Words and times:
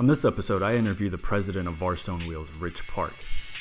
On 0.00 0.06
this 0.06 0.24
episode, 0.24 0.62
I 0.62 0.76
interview 0.76 1.10
the 1.10 1.18
president 1.18 1.68
of 1.68 1.74
Varrstoen 1.74 2.26
Wheels, 2.26 2.50
Rich 2.52 2.86
Park, 2.86 3.12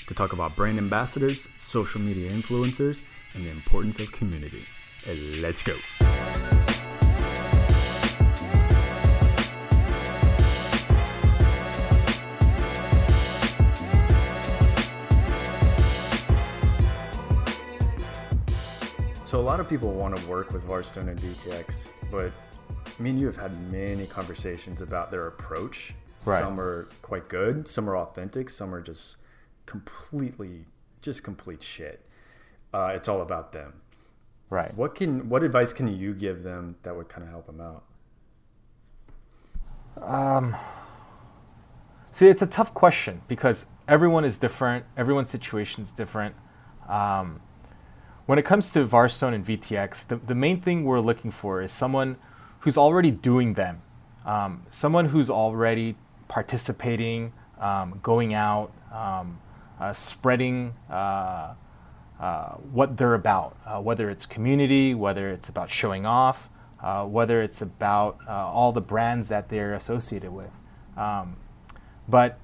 to 0.07 0.13
talk 0.13 0.31
about 0.31 0.55
brand 0.55 0.77
ambassadors, 0.77 1.49
social 1.57 1.99
media 1.99 2.31
influencers, 2.31 3.01
and 3.33 3.45
the 3.45 3.49
importance 3.49 3.99
of 3.99 4.09
community. 4.13 4.63
Let's 5.41 5.61
go. 5.63 5.75
So 19.25 19.41
a 19.41 19.41
lot 19.41 19.59
of 19.59 19.67
people 19.67 19.91
want 19.91 20.15
to 20.15 20.25
work 20.27 20.53
with 20.53 20.65
Varrstoen 20.65 21.09
and 21.09 21.19
VTX, 21.19 21.91
but 22.09 22.31
me 22.97 23.09
and 23.09 23.19
you 23.19 23.25
have 23.25 23.35
had 23.35 23.61
many 23.69 24.05
conversations 24.05 24.79
about 24.79 25.11
their 25.11 25.27
approach. 25.27 25.95
Right. 26.25 26.41
Some 26.43 26.59
are 26.59 26.89
quite 27.01 27.29
good, 27.29 27.67
some 27.67 27.89
are 27.89 27.97
authentic, 27.97 28.49
some 28.49 28.73
are 28.73 28.81
just 28.81 29.17
completely, 29.65 30.65
just 31.01 31.23
complete 31.23 31.63
shit. 31.63 32.05
Uh, 32.73 32.91
it's 32.93 33.07
all 33.07 33.21
about 33.21 33.51
them. 33.51 33.73
Right. 34.49 34.75
What 34.75 34.95
can, 34.95 35.29
what 35.29 35.43
advice 35.43 35.73
can 35.73 35.87
you 35.87 36.13
give 36.13 36.43
them 36.43 36.75
that 36.83 36.95
would 36.95 37.09
kind 37.09 37.23
of 37.23 37.29
help 37.29 37.45
them 37.45 37.61
out? 37.61 37.83
Um, 40.01 40.55
See, 42.19 42.27
it's 42.27 42.41
a 42.41 42.47
tough 42.47 42.73
question 42.73 43.21
because 43.29 43.65
everyone 43.87 44.25
is 44.25 44.37
different. 44.37 44.83
Everyone's 44.97 45.29
situation 45.29 45.83
is 45.83 45.93
different. 45.93 46.35
Um, 46.89 47.39
when 48.25 48.37
it 48.37 48.43
comes 48.43 48.71
to 48.71 48.85
Varrstoen 48.85 49.33
and 49.33 49.45
VTX, 49.45 50.07
the, 50.07 50.17
the 50.17 50.35
main 50.35 50.59
thing 50.59 50.83
we're 50.83 50.99
looking 50.99 51.31
for 51.31 51.61
is 51.61 51.71
someone 51.71 52.17
who's 52.59 52.77
already 52.77 53.09
doing 53.09 53.53
them, 53.53 53.77
um, 54.25 54.65
someone 54.69 55.05
who's 55.05 55.29
already 55.29 55.95
participating, 56.29 57.33
um, 57.59 57.99
going 58.01 58.33
out, 58.33 58.71
um, 58.93 59.41
uh, 59.79 59.91
spreading 59.91 60.73
uh, 60.89 61.53
uh, 62.19 62.49
what 62.71 62.95
they're 62.95 63.15
about, 63.15 63.57
uh, 63.65 63.81
whether 63.81 64.09
it's 64.09 64.25
community, 64.25 64.93
whether 64.93 65.29
it's 65.29 65.49
about 65.49 65.69
showing 65.69 66.05
off, 66.05 66.49
uh, 66.81 67.03
whether 67.03 67.41
it's 67.41 67.61
about 67.61 68.17
uh, 68.27 68.31
all 68.31 68.71
the 68.71 68.81
brands 68.81 69.27
that 69.27 69.49
they're 69.49 69.73
associated 69.73 70.31
with. 70.31 70.51
Um, 70.95 71.35
but 72.07 72.39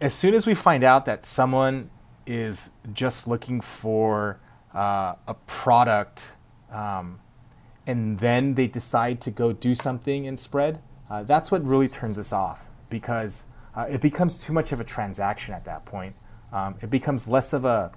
as 0.00 0.14
soon 0.14 0.34
as 0.34 0.46
we 0.46 0.54
find 0.54 0.84
out 0.84 1.06
that 1.06 1.26
someone 1.26 1.90
is 2.26 2.70
just 2.92 3.26
looking 3.26 3.60
for 3.60 4.38
a 4.72 5.36
product 5.46 6.32
um, 6.72 7.20
and 7.86 8.18
then 8.18 8.54
they 8.54 8.66
decide 8.66 9.20
to 9.20 9.30
go 9.30 9.52
do 9.52 9.74
something 9.74 10.26
and 10.26 10.38
spread, 10.38 10.80
that's 11.22 11.52
what 11.52 11.64
really 11.64 11.86
turns 11.86 12.18
us 12.18 12.32
off 12.32 12.70
because 12.90 13.44
uh, 13.74 13.86
it 13.88 14.00
becomes 14.00 14.42
too 14.42 14.52
much 14.52 14.72
of 14.72 14.80
a 14.80 14.84
transaction 14.84 15.54
at 15.54 15.64
that 15.64 15.84
point. 15.84 16.14
Um, 16.52 16.76
it 16.80 16.90
becomes 16.90 17.26
less 17.26 17.52
of 17.52 17.64
a, 17.64 17.90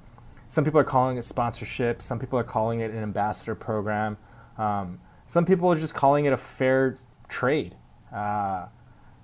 some 0.48 0.64
people 0.64 0.80
are 0.80 0.86
calling 0.86 1.18
it 1.18 1.24
sponsorship, 1.24 2.02
some 2.02 2.20
people 2.20 2.40
are 2.40 2.44
calling 2.44 2.80
it 2.80 2.92
an 2.92 3.04
ambassador 3.04 3.56
program, 3.56 4.18
um, 4.58 5.00
some 5.28 5.46
people 5.46 5.72
are 5.72 5.78
just 5.78 5.94
calling 5.94 6.26
it 6.26 6.34
a 6.34 6.38
fair 6.38 6.98
trade. 7.28 7.76
Uh, 8.14 8.68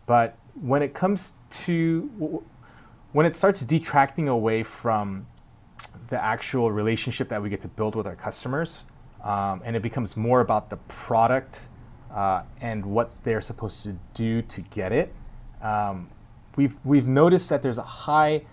but 0.06 0.38
when 0.62 0.84
it 0.84 0.94
comes 0.94 1.34
to, 1.50 2.44
when 3.14 3.26
it 3.26 3.36
starts 3.36 3.62
detracting 3.62 4.28
away 4.28 4.64
from 4.64 5.26
the 6.10 6.22
actual 6.22 6.72
relationship 6.72 7.30
that 7.30 7.42
we 7.42 7.50
get 7.50 7.62
to 7.62 7.68
build 7.68 7.96
with 7.96 8.06
our 8.06 8.16
customers, 8.16 8.84
um, 9.24 9.62
and 9.64 9.76
it 9.76 9.82
becomes 9.82 10.18
more 10.18 10.42
about 10.42 10.70
the 10.70 10.78
product 10.78 11.70
uh, 12.14 12.44
and 12.62 12.86
what 12.86 13.12
they're 13.24 13.42
supposed 13.42 13.84
to 13.84 13.98
do 14.14 14.42
to 14.42 14.62
get 14.62 14.92
it. 14.92 15.14
Um, 15.64 16.10
we've 16.56 16.78
we've 16.84 17.08
noticed 17.08 17.50
that 17.50 17.64
there's 17.64 17.80
a 17.80 17.84
high. 17.84 18.44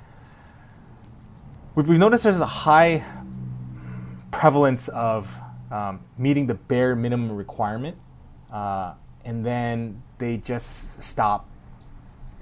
We've, 1.74 1.88
we've 1.88 1.98
noticed 1.98 2.24
there's 2.24 2.40
a 2.40 2.46
high 2.46 3.04
prevalence 4.30 4.88
of 4.88 5.36
um, 5.70 6.00
meeting 6.16 6.46
the 6.46 6.54
bare 6.54 6.96
minimum 6.96 7.36
requirement, 7.36 7.96
uh, 8.52 8.94
and 9.24 9.44
then 9.44 10.02
they 10.18 10.36
just 10.36 11.02
stop 11.02 11.48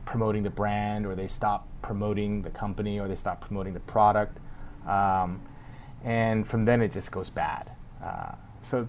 promoting 0.09 0.43
the 0.43 0.51
brand 0.51 1.05
or 1.05 1.15
they 1.15 1.27
stop 1.27 1.69
promoting 1.83 2.41
the 2.41 2.51
company 2.51 2.99
or 2.99 3.09
they 3.09 3.15
stop 3.15 3.43
promoting 3.43 3.75
the 3.75 3.81
product 3.81 4.39
um, 4.87 5.41
and 6.03 6.49
from 6.49 6.65
then 6.65 6.81
it 6.81 6.91
just 6.91 7.13
goes 7.13 7.29
bad 7.29 7.71
uh, 8.03 8.33
so 8.63 8.89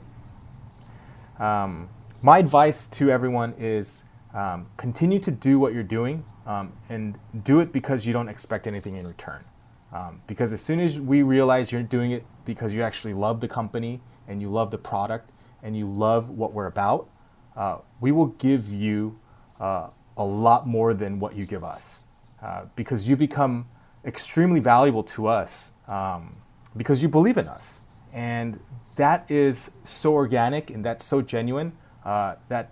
um, 1.38 1.90
my 2.24 2.40
advice 2.40 2.88
to 2.88 3.12
everyone 3.12 3.54
is 3.60 4.04
um, 4.34 4.68
continue 4.78 5.20
to 5.20 5.32
do 5.32 5.60
what 5.60 5.74
you're 5.74 5.84
doing 5.84 6.24
um, 6.46 6.74
and 6.90 7.18
do 7.44 7.60
it 7.60 7.72
because 7.72 8.06
you 8.06 8.14
don't 8.14 8.30
expect 8.30 8.68
anything 8.68 8.96
in 8.96 9.08
return 9.08 9.44
um, 9.92 10.22
because 10.28 10.54
as 10.54 10.62
soon 10.62 10.80
as 10.80 11.02
we 11.02 11.24
realize 11.24 11.72
you're 11.72 11.82
doing 11.82 12.12
it 12.12 12.26
because 12.46 12.74
you 12.74 12.84
actually 12.84 13.14
love 13.14 13.42
the 13.42 13.48
company 13.48 14.02
and 14.28 14.42
you 14.42 14.50
love 14.50 14.70
the 14.70 14.78
product 14.78 15.32
and 15.64 15.76
you 15.76 15.90
love 15.90 16.30
what 16.30 16.54
we're 16.54 16.68
about 16.68 17.10
uh, 17.56 17.78
we 18.00 18.12
will 18.12 18.28
give 18.28 18.72
you 18.72 19.20
uh, 19.60 19.90
a 20.18 20.24
lot 20.24 20.68
more 20.68 20.94
than 20.94 21.20
what 21.20 21.36
you 21.36 21.46
give 21.46 21.64
us 21.64 22.06
uh, 22.42 22.66
because 22.76 23.08
you 23.08 23.16
become 23.16 23.68
extremely 24.06 24.60
valuable 24.60 25.04
to 25.04 25.28
us 25.28 25.72
um, 25.88 26.36
because 26.78 27.04
you 27.04 27.10
believe 27.10 27.38
in 27.38 27.48
us. 27.48 27.82
And 28.14 28.60
that 28.96 29.30
is 29.30 29.72
so 29.84 30.14
organic 30.14 30.70
and 30.70 30.84
that's 30.84 31.06
so 31.06 31.22
genuine 31.22 31.74
uh, 32.06 32.36
that 32.48 32.72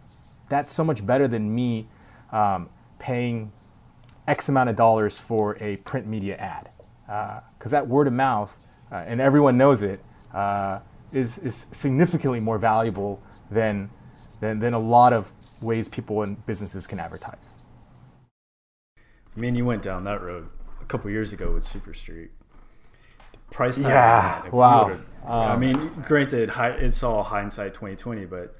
that's 0.50 0.74
so 0.74 0.84
much 0.84 1.06
better 1.06 1.28
than 1.28 1.53
me 1.53 1.88
um, 2.31 2.69
paying 3.00 3.52
X 4.28 4.50
amount 4.50 4.69
of 4.69 4.75
dollars 4.75 5.18
for 5.18 5.58
a 5.62 5.78
print 5.78 6.08
media 6.08 6.35
ad. 6.38 6.69
Because 7.58 7.72
that 7.72 7.88
word 7.88 8.08
of 8.08 8.13
mouth, 8.13 8.57
uh, 8.91 8.96
and 8.96 9.22
everyone 9.22 9.57
knows 9.57 9.81
it, 9.81 10.02
uh, 10.34 10.80
is 11.13 11.38
is 11.40 11.68
significantly 11.72 12.40
more 12.41 12.57
valuable 12.57 13.22
than, 13.50 13.90
than, 14.41 14.59
than 14.59 14.74
a 14.74 14.80
lot 14.80 15.13
of 15.13 15.31
ways 15.62 15.88
people 15.88 16.22
and 16.22 16.46
businesses 16.46 16.86
can 16.86 17.00
advertise. 17.00 17.56
I 18.97 19.40
mean, 19.40 19.56
you 19.56 19.66
went 19.66 19.84
down 19.84 20.03
that 20.03 20.22
road 20.22 20.50
a 20.81 20.86
couple 20.86 21.09
years 21.12 21.31
ago 21.31 21.53
with 21.53 21.63
Super 21.63 21.94
Street. 21.94 22.31
The 23.31 23.38
price 23.56 23.78
tag. 23.78 23.86
Yeah, 23.86 23.90
on 23.90 24.22
that, 24.22 24.46
if 24.47 24.53
we 24.53 24.59
wow. 24.59 24.86
would've- 24.86 25.06
I 25.28 25.57
mean, 25.57 25.91
granted, 26.07 26.52
it's 26.56 27.03
all 27.03 27.24
hindsight 27.24 27.74
2020, 27.74 28.25
but 28.25 28.56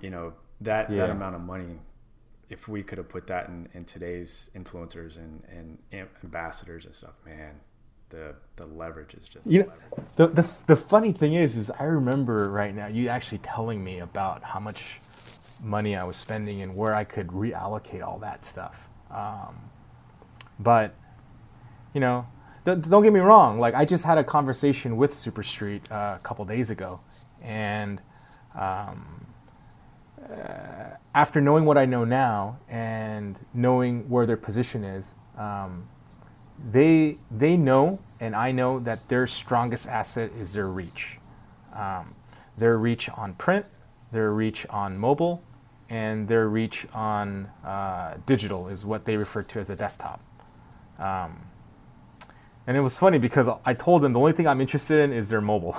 you 0.00 0.10
know 0.10 0.32
that 0.60 0.90
that 0.90 1.10
amount 1.10 1.34
of 1.36 1.42
money, 1.42 1.80
if 2.48 2.68
we 2.68 2.82
could 2.82 2.98
have 2.98 3.08
put 3.08 3.26
that 3.28 3.48
in, 3.48 3.68
in 3.74 3.84
today's 3.84 4.50
influencers 4.56 5.16
and, 5.16 5.42
and 5.50 5.78
ambassadors 6.22 6.84
and 6.86 6.94
stuff, 6.94 7.14
man, 7.24 7.60
the 8.10 8.34
the 8.56 8.66
leverage 8.66 9.14
is 9.14 9.28
just. 9.28 9.46
You 9.46 9.64
know, 9.64 9.72
the, 10.16 10.26
the, 10.28 10.50
the 10.66 10.76
funny 10.76 11.12
thing 11.12 11.34
is, 11.34 11.56
is 11.56 11.70
I 11.70 11.84
remember 11.84 12.50
right 12.50 12.74
now 12.74 12.86
you 12.86 13.08
actually 13.08 13.38
telling 13.38 13.82
me 13.84 14.00
about 14.00 14.42
how 14.42 14.60
much 14.60 14.82
money 15.62 15.96
I 15.96 16.04
was 16.04 16.16
spending 16.16 16.62
and 16.62 16.76
where 16.76 16.94
I 16.94 17.04
could 17.04 17.28
reallocate 17.28 18.02
all 18.02 18.18
that 18.20 18.44
stuff. 18.44 18.88
Um, 19.10 19.70
but 20.58 20.94
you 21.94 22.00
know, 22.00 22.26
th- 22.64 22.82
don't 22.82 23.02
get 23.02 23.12
me 23.12 23.20
wrong. 23.20 23.58
Like 23.58 23.74
I 23.74 23.84
just 23.84 24.04
had 24.04 24.18
a 24.18 24.24
conversation 24.24 24.96
with 24.96 25.12
Super 25.12 25.42
Street 25.42 25.90
uh, 25.90 26.16
a 26.18 26.22
couple 26.22 26.44
days 26.44 26.70
ago, 26.70 27.00
and 27.42 28.00
um, 28.54 29.17
uh, 30.30 30.96
after 31.14 31.40
knowing 31.40 31.64
what 31.64 31.78
I 31.78 31.84
know 31.84 32.04
now 32.04 32.58
and 32.68 33.40
knowing 33.54 34.08
where 34.08 34.26
their 34.26 34.36
position 34.36 34.84
is, 34.84 35.14
um, 35.36 35.88
they 36.72 37.16
they 37.30 37.56
know 37.56 38.00
and 38.20 38.34
I 38.34 38.50
know 38.50 38.80
that 38.80 39.08
their 39.08 39.26
strongest 39.26 39.86
asset 39.86 40.32
is 40.38 40.52
their 40.52 40.68
reach. 40.68 41.18
Um, 41.74 42.14
their 42.56 42.78
reach 42.78 43.08
on 43.10 43.34
print, 43.34 43.66
their 44.10 44.32
reach 44.32 44.66
on 44.66 44.98
mobile, 44.98 45.42
and 45.88 46.26
their 46.28 46.48
reach 46.48 46.86
on 46.92 47.46
uh, 47.64 48.14
digital 48.26 48.68
is 48.68 48.84
what 48.84 49.04
they 49.04 49.16
refer 49.16 49.42
to 49.42 49.60
as 49.60 49.70
a 49.70 49.76
desktop. 49.76 50.20
Um, 50.98 51.38
and 52.66 52.76
it 52.76 52.80
was 52.80 52.98
funny 52.98 53.18
because 53.18 53.48
I 53.64 53.72
told 53.74 54.02
them 54.02 54.12
the 54.12 54.18
only 54.18 54.32
thing 54.32 54.46
I'm 54.46 54.60
interested 54.60 54.98
in 55.00 55.12
is 55.12 55.28
their 55.28 55.40
mobile. 55.40 55.76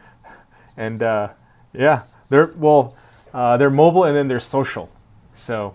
and 0.76 1.02
uh, 1.02 1.28
yeah, 1.72 2.02
they're 2.28 2.52
well, 2.56 2.94
uh, 3.32 3.56
they're 3.56 3.70
mobile 3.70 4.04
and 4.04 4.16
then 4.16 4.28
they're 4.28 4.40
social. 4.40 4.90
So 5.34 5.74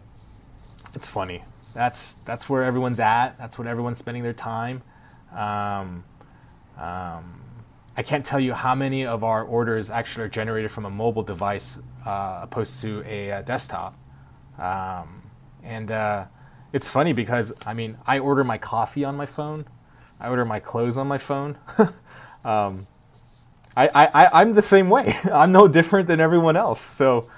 it's 0.93 1.07
funny. 1.07 1.43
That's 1.73 2.13
that's 2.25 2.49
where 2.49 2.63
everyone's 2.63 2.99
at. 2.99 3.37
That's 3.37 3.57
what 3.57 3.67
everyone's 3.67 3.99
spending 3.99 4.23
their 4.23 4.33
time. 4.33 4.81
Um, 5.31 6.03
um, 6.77 7.41
I 7.95 8.03
can't 8.03 8.25
tell 8.25 8.39
you 8.39 8.53
how 8.53 8.75
many 8.75 9.05
of 9.05 9.23
our 9.23 9.43
orders 9.43 9.89
actually 9.89 10.25
are 10.25 10.29
generated 10.29 10.71
from 10.71 10.85
a 10.85 10.89
mobile 10.89 11.23
device 11.23 11.77
uh, 12.05 12.39
opposed 12.43 12.81
to 12.81 13.03
a, 13.05 13.31
uh 13.31 13.41
desktop. 13.41 13.95
Um, 14.57 15.23
and 15.63 15.91
uh, 15.91 16.25
it's 16.73 16.89
funny 16.89 17.13
because 17.13 17.53
I 17.65 17.73
mean 17.73 17.97
I 18.05 18.19
order 18.19 18.43
my 18.43 18.57
coffee 18.57 19.03
on 19.03 19.15
my 19.15 19.25
phone, 19.25 19.65
I 20.19 20.29
order 20.29 20.45
my 20.45 20.59
clothes 20.59 20.97
on 20.97 21.07
my 21.07 21.17
phone. 21.17 21.57
um, 22.45 22.87
I, 23.75 23.89
I 23.93 24.41
I'm 24.41 24.53
the 24.53 24.61
same 24.63 24.89
way. 24.89 25.15
I'm 25.31 25.51
no 25.51 25.67
different 25.67 26.07
than 26.07 26.19
everyone 26.19 26.57
else. 26.57 26.81
So 26.81 27.29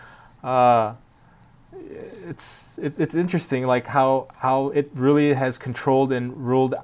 uh, 0.44 0.94
it's, 1.74 2.78
it's 2.78 3.00
it's 3.00 3.16
interesting, 3.16 3.66
like 3.68 3.88
how 3.88 4.28
how 4.38 4.70
it 4.70 4.90
really 4.94 5.34
has 5.34 5.58
controlled 5.58 6.12
and 6.12 6.36
ruled. 6.36 6.76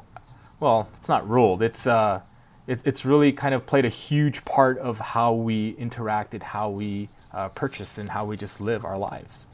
Well, 0.60 0.90
it's 0.98 1.10
not 1.10 1.28
ruled. 1.30 1.62
It's 1.62 1.88
uh, 1.88 2.22
it, 2.68 2.82
it's 2.86 3.06
really 3.06 3.32
kind 3.32 3.54
of 3.54 3.66
played 3.66 3.86
a 3.86 3.90
huge 3.90 4.46
part 4.46 4.78
of 4.80 5.00
how 5.00 5.34
we 5.34 5.74
interacted, 5.76 6.42
how 6.42 6.70
we 6.70 7.10
uh, 7.34 7.50
purchase, 7.50 7.98
and 7.98 8.10
how 8.10 8.26
we 8.26 8.38
just 8.38 8.60
live 8.60 8.86
our 8.86 8.98
lives. 8.98 9.46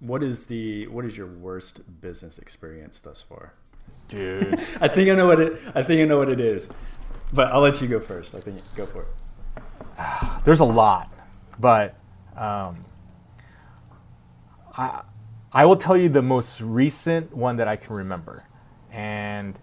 What 0.00 0.22
is 0.22 0.46
the 0.46 0.86
what 0.88 1.04
is 1.04 1.16
your 1.16 1.26
worst 1.26 1.80
business 2.00 2.38
experience 2.38 3.00
thus 3.00 3.22
far? 3.22 3.54
Dude, 4.08 4.54
I 4.80 4.88
think 4.88 5.10
I 5.10 5.14
know 5.14 5.26
what 5.26 5.40
it. 5.40 5.60
I 5.74 5.82
think 5.82 6.00
I 6.00 6.04
know 6.04 6.18
what 6.18 6.28
it 6.28 6.40
is, 6.40 6.68
but 7.32 7.48
I'll 7.48 7.60
let 7.60 7.80
you 7.80 7.88
go 7.88 8.00
first. 8.00 8.34
I 8.34 8.40
think 8.40 8.58
go 8.76 8.86
for 8.86 9.02
it. 9.02 9.64
There's 10.44 10.60
a 10.60 10.64
lot, 10.64 11.12
but 11.58 11.96
um, 12.36 12.84
I 14.76 15.02
I 15.52 15.64
will 15.66 15.76
tell 15.76 15.96
you 15.96 16.08
the 16.08 16.22
most 16.22 16.60
recent 16.60 17.34
one 17.34 17.56
that 17.56 17.68
I 17.68 17.76
can 17.76 17.94
remember, 17.94 18.44
and 18.92 19.58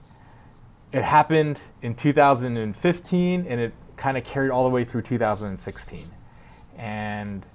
it 0.91 1.03
happened 1.03 1.59
in 1.81 1.95
2015, 1.95 3.45
and 3.47 3.62
it 3.62 3.73
kind 3.97 4.18
of 4.18 4.23
carried 4.23 4.51
all 4.51 4.63
the 4.63 4.69
way 4.69 4.85
through 4.85 5.01
2016, 5.01 6.12
and 6.77 7.45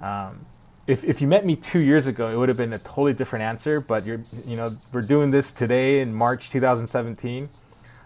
um, 0.00 0.46
if, 0.86 1.02
if 1.04 1.20
you 1.20 1.26
met 1.26 1.44
me 1.44 1.56
two 1.56 1.80
years 1.80 2.06
ago, 2.06 2.28
it 2.28 2.36
would 2.36 2.48
have 2.48 2.56
been 2.56 2.72
a 2.72 2.78
totally 2.78 3.12
different 3.12 3.42
answer. 3.42 3.80
But 3.80 4.06
you're, 4.06 4.22
you 4.44 4.56
know, 4.56 4.76
we're 4.92 5.02
doing 5.02 5.30
this 5.30 5.52
today 5.52 6.00
in 6.00 6.14
March 6.14 6.50
2017. 6.50 7.48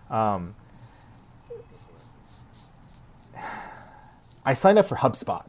Um, 0.09 0.55
I 4.45 4.55
signed 4.55 4.79
up 4.79 4.87
for 4.87 4.97
HubSpot, 4.97 5.45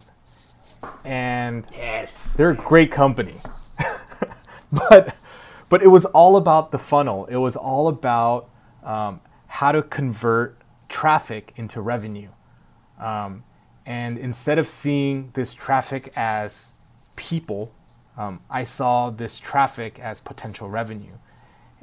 and 1.03 1.65
Yes. 1.73 2.31
they're 2.35 2.51
a 2.51 2.55
great 2.55 2.91
company. 2.91 3.35
but 4.71 5.15
but 5.69 5.81
it 5.81 5.87
was 5.87 6.05
all 6.05 6.35
about 6.35 6.71
the 6.71 6.77
funnel. 6.77 7.25
It 7.27 7.37
was 7.37 7.55
all 7.55 7.87
about 7.87 8.49
um, 8.83 9.21
how 9.47 9.71
to 9.71 9.81
convert 9.81 10.57
traffic 10.89 11.53
into 11.55 11.81
revenue. 11.81 12.29
Um, 12.99 13.43
and 13.85 14.17
instead 14.17 14.59
of 14.59 14.67
seeing 14.67 15.31
this 15.33 15.53
traffic 15.53 16.11
as 16.15 16.71
people, 17.15 17.73
um, 18.17 18.41
I 18.49 18.65
saw 18.65 19.09
this 19.09 19.39
traffic 19.39 19.97
as 19.99 20.19
potential 20.19 20.69
revenue. 20.69 21.13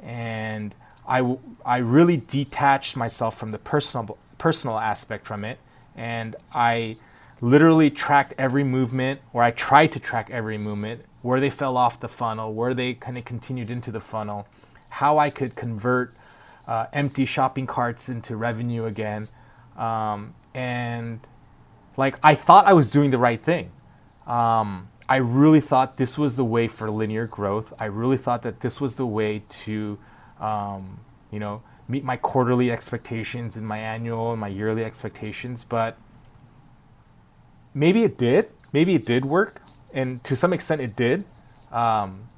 And 0.01 0.75
I, 1.07 1.17
w- 1.19 1.39
I 1.65 1.77
really 1.79 2.17
detached 2.17 2.95
myself 2.95 3.37
from 3.37 3.49
the 3.51 3.57
personal, 3.57 4.17
personal 4.37 4.77
aspect 4.77 5.25
from 5.25 5.43
it. 5.43 5.57
And 5.95 6.35
I 6.53 6.97
literally 7.41 7.89
tracked 7.89 8.33
every 8.37 8.63
movement, 8.63 9.21
or 9.33 9.43
I 9.43 9.51
tried 9.51 9.91
to 9.93 9.99
track 9.99 10.29
every 10.29 10.57
movement, 10.57 11.05
where 11.21 11.39
they 11.39 11.49
fell 11.49 11.77
off 11.77 11.99
the 11.99 12.07
funnel, 12.07 12.53
where 12.53 12.73
they 12.73 12.93
kind 12.93 13.17
of 13.17 13.25
continued 13.25 13.69
into 13.69 13.91
the 13.91 13.99
funnel, 13.99 14.47
how 14.89 15.17
I 15.17 15.29
could 15.29 15.55
convert 15.55 16.13
uh, 16.67 16.85
empty 16.93 17.25
shopping 17.25 17.67
carts 17.67 18.09
into 18.09 18.35
revenue 18.35 18.85
again. 18.85 19.27
Um, 19.77 20.35
and 20.53 21.19
like 21.97 22.17
I 22.23 22.35
thought 22.35 22.65
I 22.65 22.73
was 22.73 22.89
doing 22.89 23.11
the 23.11 23.17
right 23.17 23.39
thing. 23.39 23.71
Um, 24.27 24.89
I 25.07 25.15
really 25.15 25.59
thought 25.59 25.97
this 25.97 26.17
was 26.17 26.35
the 26.35 26.45
way 26.45 26.67
for 26.67 26.89
linear 26.91 27.25
growth. 27.25 27.73
I 27.79 27.85
really 27.85 28.17
thought 28.17 28.43
that 28.43 28.59
this 28.59 28.79
was 28.79 28.95
the 28.95 29.07
way 29.07 29.43
to, 29.49 29.97
um, 30.39 30.99
you 31.31 31.39
know, 31.39 31.63
meet 31.87 32.03
my 32.03 32.15
quarterly 32.15 32.71
expectations 32.71 33.57
and 33.57 33.67
my 33.67 33.79
annual 33.79 34.31
and 34.31 34.39
my 34.39 34.47
yearly 34.47 34.83
expectations. 34.83 35.63
But 35.63 35.97
maybe 37.73 38.03
it 38.03 38.17
did. 38.17 38.49
Maybe 38.71 38.95
it 38.95 39.05
did 39.05 39.25
work, 39.25 39.61
and 39.93 40.23
to 40.23 40.35
some 40.35 40.53
extent 40.53 40.81
it 40.81 40.95
did. 40.95 41.25
Um, 41.71 42.29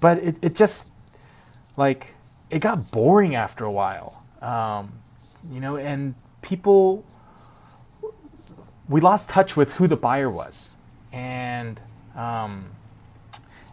but 0.00 0.18
it, 0.18 0.36
it 0.42 0.54
just 0.54 0.92
like 1.76 2.14
it 2.50 2.58
got 2.58 2.90
boring 2.90 3.34
after 3.34 3.64
a 3.64 3.72
while, 3.72 4.22
um, 4.42 4.92
you 5.50 5.60
know, 5.60 5.76
and 5.76 6.14
people 6.42 7.04
we 8.88 9.00
lost 9.00 9.30
touch 9.30 9.56
with 9.56 9.72
who 9.74 9.86
the 9.86 9.96
buyer 9.96 10.28
was, 10.28 10.74
and 11.12 11.80
um, 12.14 12.66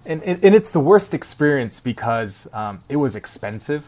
and, 0.06 0.24
and, 0.24 0.56
it's 0.56 0.72
the 0.72 0.80
worst 0.80 1.14
experience 1.14 1.80
because 1.80 2.48
um, 2.54 2.82
it 2.90 2.96
was 2.96 3.16
expensive, 3.16 3.86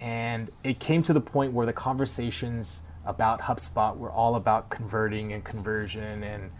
and 0.00 0.48
it 0.62 0.78
came 0.78 1.02
to 1.02 1.12
the 1.12 1.20
point 1.20 1.52
where 1.52 1.66
the 1.66 1.72
conversations 1.72 2.84
about 3.10 3.42
HubSpot 3.42 3.96
We're 3.96 4.12
all 4.12 4.36
about 4.36 4.70
converting 4.70 5.32
and 5.32 5.44
conversion 5.44 6.22
and 6.22 6.50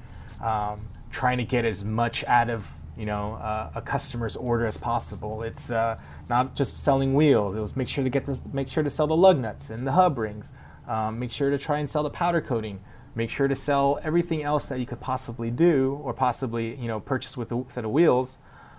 um, 0.43 0.88
trying 1.11 1.38
to 1.38 1.44
get 1.44 1.64
as 1.64 1.85
much 1.85 2.25
out 2.25 2.50
of 2.50 2.69
you 2.97 3.06
know 3.06 3.35
uh, 3.35 3.70
a 3.75 3.81
customer's 3.81 4.37
order 4.37 4.67
as 4.67 4.76
possible. 4.76 5.43
It's 5.43 5.70
uh, 5.70 5.99
not 6.29 6.55
just 6.55 6.76
selling 6.76 7.14
wheels. 7.14 7.56
It 7.56 7.61
was 7.61 7.76
make 7.76 7.88
sure 7.88 8.05
to 8.05 8.11
get 8.11 8.26
to 8.26 8.38
make 8.52 8.69
sure 8.69 8.82
to 8.82 8.91
sell 8.91 9.06
the 9.06 9.17
lug 9.17 9.38
nuts 9.38 9.70
and 9.70 9.87
the 9.87 9.93
hub 9.93 10.19
rings. 10.19 10.52
Um, 10.87 11.19
make 11.19 11.31
sure 11.31 11.50
to 11.50 11.58
try 11.58 11.79
and 11.79 11.88
sell 11.88 12.02
the 12.02 12.11
powder 12.11 12.41
coating. 12.41 12.81
Make 13.14 13.31
sure 13.31 13.49
to 13.49 13.56
sell 13.56 13.99
everything 14.02 14.43
else 14.43 14.67
that 14.67 14.79
you 14.79 14.87
could 14.87 15.00
possibly 15.00 15.50
do 15.50 16.00
or 16.02 16.12
possibly 16.12 16.75
you 16.76 16.88
know 16.88 17.00
purchase 17.00 17.37
with 17.37 17.50
a 17.52 17.64
set 17.69 17.85
of 17.85 17.91
wheels, 17.91 18.38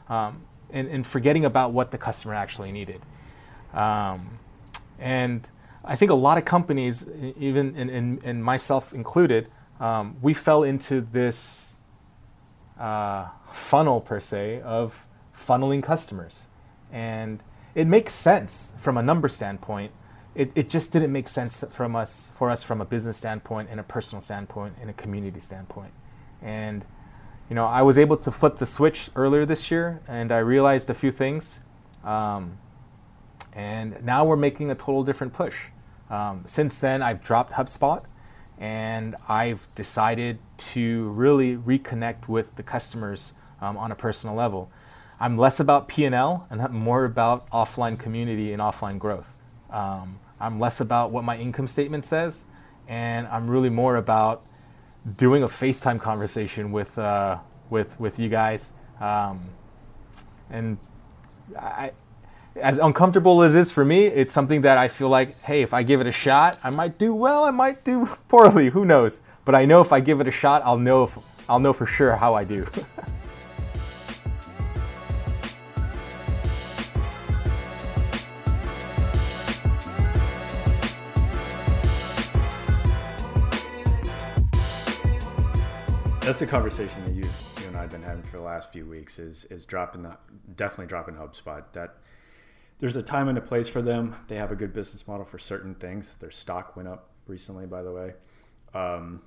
um, 0.10 0.44
and, 0.70 0.88
and 0.88 1.08
forgetting 1.08 1.46
about 1.46 1.74
what 1.74 1.92
the 1.92 1.98
customer 1.98 2.36
actually 2.36 2.72
needed. 2.72 3.02
Um, 3.74 4.40
and 5.00 5.48
I 5.84 5.96
think 5.96 6.12
a 6.12 6.16
lot 6.16 6.38
of 6.38 6.46
companies, 6.46 7.08
even 7.38 7.76
and, 7.76 7.90
and, 7.90 8.24
and 8.24 8.44
myself 8.44 8.94
included, 8.94 9.48
um, 9.80 10.18
we 10.22 10.34
fell 10.34 10.64
into 10.64 11.02
this 11.02 11.76
uh, 12.80 13.30
funnel 13.52 14.00
per 14.00 14.20
se 14.20 14.62
of 14.62 15.08
funneling 15.36 15.82
customers, 15.82 16.46
and 16.92 17.42
it 17.74 17.88
makes 17.88 18.14
sense 18.14 18.74
from 18.78 18.98
a 18.98 19.02
number 19.02 19.28
standpoint. 19.28 19.92
It, 20.36 20.52
it 20.56 20.70
just 20.70 20.94
didn't 20.94 21.12
make 21.12 21.28
sense 21.28 21.64
from 21.72 21.96
us 21.96 22.32
for 22.36 22.50
us 22.50 22.64
from 22.64 22.80
a 22.80 22.86
business 22.86 23.18
standpoint 23.18 23.70
and 23.72 23.80
a 23.80 23.84
personal 23.84 24.22
standpoint 24.22 24.76
and 24.80 24.90
a 24.90 24.94
community 24.94 25.40
standpoint. 25.40 25.92
And 26.42 26.86
you 27.50 27.56
know, 27.56 27.66
I 27.66 27.82
was 27.82 27.98
able 27.98 28.18
to 28.18 28.32
flip 28.32 28.60
the 28.60 28.66
switch 28.66 29.10
earlier 29.16 29.46
this 29.46 29.72
year, 29.72 30.02
and 30.08 30.32
I 30.32 30.38
realized 30.38 30.90
a 30.90 30.94
few 30.94 31.12
things. 31.12 31.60
Um, 32.04 32.60
and 33.54 34.04
now 34.04 34.26
we're 34.26 34.36
making 34.36 34.72
a 34.72 34.76
total 34.76 35.04
different 35.04 35.34
push. 35.34 35.68
Um, 36.10 36.44
since 36.46 36.80
then, 36.80 37.02
I've 37.02 37.24
dropped 37.24 37.54
HubSpot 37.54 38.04
and 38.58 39.16
I've 39.28 39.66
decided 39.76 40.40
to 40.58 41.10
really 41.10 41.58
reconnect 41.58 42.28
with 42.28 42.56
the 42.56 42.64
customers 42.64 43.34
um, 43.60 43.78
on 43.78 43.92
a 43.92 43.96
personal 43.96 44.36
level. 44.36 44.72
I'm 45.20 45.38
less 45.38 45.60
about 45.60 45.88
P&L 45.88 46.48
and 46.50 46.70
more 46.72 47.06
about 47.06 47.50
offline 47.52 48.00
community 48.00 48.54
and 48.54 48.62
offline 48.62 49.00
growth. 49.00 49.30
Um, 49.70 50.20
I'm 50.40 50.60
less 50.60 50.82
about 50.82 51.12
what 51.12 51.24
my 51.24 51.38
income 51.38 51.68
statement 51.68 52.06
says, 52.06 52.46
and 52.88 53.28
I'm 53.28 53.48
really 53.48 53.70
more 53.70 53.96
about 53.96 54.44
doing 55.18 55.44
a 55.44 55.48
FaceTime 55.48 56.00
conversation 56.00 56.72
with 56.72 56.98
uh, 56.98 57.38
with 57.70 58.00
with 58.00 58.20
you 58.20 58.30
guys. 58.30 58.74
Um, 59.00 59.50
and 60.50 60.78
I, 61.58 61.92
as 62.56 62.78
uncomfortable 62.78 63.42
as 63.44 63.56
it 63.56 63.60
is 63.60 63.72
for 63.72 63.86
me, 63.86 64.06
it's 64.06 64.34
something 64.34 64.62
that 64.62 64.78
I 64.78 64.88
feel 64.88 65.10
like, 65.10 65.40
hey, 65.42 65.62
if 65.62 65.74
I 65.74 65.84
give 65.84 66.02
it 66.02 66.08
a 66.08 66.12
shot, 66.12 66.60
I 66.64 66.70
might 66.70 66.98
do 66.98 67.14
well, 67.14 67.46
I 67.46 67.52
might 67.52 67.84
do 67.84 68.06
poorly, 68.28 68.70
who 68.70 68.86
knows? 68.86 69.22
But 69.46 69.56
I 69.56 69.66
know 69.66 69.82
if 69.82 69.94
I 69.94 70.00
give 70.02 70.20
it 70.20 70.28
a 70.28 70.32
shot, 70.32 70.62
I'll 70.66 70.78
know 70.78 71.04
if, 71.04 71.18
I'll 71.48 71.60
know 71.60 71.74
for 71.74 71.86
sure 71.86 72.16
how 72.16 72.36
I 72.36 72.44
do. 72.44 72.66
That's 86.22 86.44
a 86.44 86.46
conversation 86.46 87.04
that 87.04 87.14
you 87.14 87.24
you 87.62 87.68
and 87.68 87.76
I 87.76 87.82
have 87.82 87.90
been 87.90 88.04
having 88.04 88.24
for 88.24 88.38
the 88.38 88.44
last 88.44 88.72
few 88.72 88.86
weeks. 88.86 89.20
Is 89.20 89.46
is 89.46 89.66
dropping 89.66 90.04
the 90.04 90.18
definitely 90.56 90.86
dropping 90.86 91.16
HubSpot. 91.16 91.64
That 91.74 91.98
there's 92.82 92.96
a 92.96 93.04
time 93.04 93.30
and 93.30 93.38
a 93.38 93.42
place 93.42 93.70
for 93.70 93.82
them. 93.82 94.16
They 94.28 94.36
have 94.36 94.52
a 94.52 94.56
good 94.56 94.74
business 94.74 95.08
model 95.08 95.26
for 95.26 95.40
certain 95.40 95.76
things. 95.76 96.16
Their 96.16 96.32
stock 96.32 96.76
went 96.76 96.90
up 96.90 97.12
recently, 97.28 97.68
by 97.68 97.84
the 97.84 97.92
way. 97.92 98.14
Um, 98.74 99.22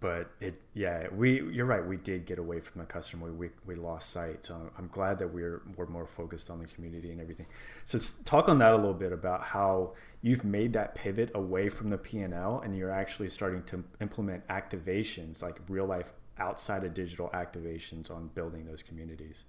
but 0.00 0.30
it 0.40 0.60
yeah 0.72 1.06
we 1.14 1.42
you're 1.52 1.66
right 1.66 1.86
we 1.86 1.96
did 1.98 2.24
get 2.24 2.38
away 2.38 2.58
from 2.58 2.80
the 2.80 2.86
customer 2.86 3.30
we, 3.30 3.50
we 3.66 3.74
lost 3.74 4.10
sight 4.10 4.42
so 4.44 4.70
i'm 4.78 4.88
glad 4.88 5.18
that 5.18 5.28
we're 5.28 5.60
we're 5.76 5.86
more 5.86 6.06
focused 6.06 6.48
on 6.48 6.58
the 6.58 6.66
community 6.66 7.10
and 7.10 7.20
everything 7.20 7.44
so 7.84 7.98
talk 8.24 8.48
on 8.48 8.58
that 8.58 8.72
a 8.72 8.76
little 8.76 8.94
bit 8.94 9.12
about 9.12 9.42
how 9.42 9.92
you've 10.22 10.42
made 10.42 10.72
that 10.72 10.94
pivot 10.94 11.30
away 11.34 11.68
from 11.68 11.90
the 11.90 11.98
p&l 11.98 12.62
and 12.64 12.76
you're 12.76 12.90
actually 12.90 13.28
starting 13.28 13.62
to 13.62 13.84
implement 14.00 14.46
activations 14.48 15.42
like 15.42 15.60
real 15.68 15.84
life 15.86 16.14
outside 16.38 16.82
of 16.82 16.94
digital 16.94 17.28
activations 17.34 18.10
on 18.10 18.30
building 18.34 18.64
those 18.64 18.82
communities 18.82 19.44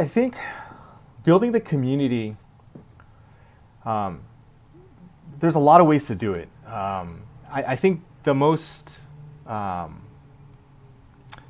I 0.00 0.06
think 0.06 0.34
building 1.24 1.52
the 1.52 1.60
community, 1.60 2.34
um, 3.84 4.22
there's 5.38 5.56
a 5.56 5.60
lot 5.60 5.82
of 5.82 5.86
ways 5.86 6.06
to 6.06 6.14
do 6.14 6.32
it. 6.32 6.48
Um, 6.66 7.24
I, 7.52 7.64
I 7.64 7.76
think 7.76 8.00
the 8.22 8.32
most 8.32 9.00
um, 9.46 10.00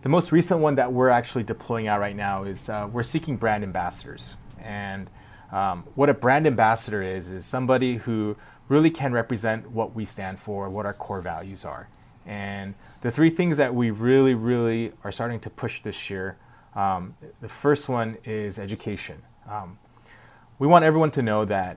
the 0.02 0.09
most 0.09 0.33
recent 0.33 0.59
one 0.59 0.75
that 0.75 0.92
we're 0.92 1.11
actually 1.11 1.45
deploying 1.45 1.87
out 1.87 2.00
right 2.00 2.16
now 2.16 2.42
is 2.42 2.69
uh, 2.69 2.88
we're 2.92 3.04
seeking 3.04 3.37
brand 3.37 3.62
ambassadors. 3.62 4.35
And 4.61 5.09
um, 5.52 5.85
what 5.95 6.09
a 6.09 6.14
brand 6.14 6.45
ambassador 6.45 7.04
is, 7.04 7.30
is 7.30 7.47
somebody 7.47 7.99
who 7.99 8.37
really 8.69 8.90
can 8.90 9.12
represent 9.12 9.71
what 9.71 9.95
we 9.95 10.04
stand 10.04 10.40
for, 10.40 10.69
what 10.69 10.87
our 10.87 10.95
core 10.95 11.21
values 11.21 11.64
are. 11.64 11.88
And 12.26 12.75
the 13.02 13.12
three 13.12 13.30
things 13.30 13.59
that 13.59 13.76
we 13.76 13.92
really, 13.92 14.35
really 14.35 14.92
are 15.04 15.12
starting 15.12 15.38
to 15.38 15.50
push 15.50 15.83
this 15.83 16.11
year 16.11 16.37
um, 16.80 17.14
the 17.42 17.49
first 17.49 17.88
one 17.88 18.16
is 18.25 18.58
education. 18.58 19.22
Um, 19.49 19.78
we 20.58 20.66
want 20.66 20.84
everyone 20.84 21.10
to 21.12 21.22
know 21.22 21.44
that 21.44 21.76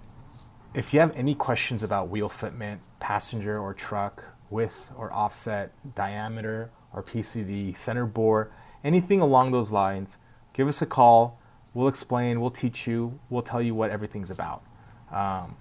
if 0.74 0.94
you 0.94 1.02
have 1.02 1.14
any 1.16 1.36
questions 1.36 1.84
about 1.84 2.08
wheel 2.08 2.30
fitment, 2.30 2.80
passenger 3.02 3.60
or 3.60 3.74
truck, 3.74 4.24
width 4.50 4.92
or 4.96 5.12
offset, 5.12 5.74
diameter 5.94 6.70
or 6.94 7.04
PCD, 7.04 7.76
center 7.76 8.06
bore, 8.06 8.52
anything 8.84 9.20
along 9.20 9.52
those 9.52 9.72
lines, 9.72 10.20
give 10.54 10.70
us 10.70 10.82
a 10.82 10.86
call. 10.86 11.38
We'll 11.74 11.90
explain, 11.90 12.40
we'll 12.40 12.52
teach 12.52 12.88
you, 12.88 13.20
we'll 13.30 13.42
tell 13.42 13.62
you 13.62 13.76
what 13.76 13.90
everything's 13.90 14.32
about. 14.32 14.64
Um, 15.12 15.58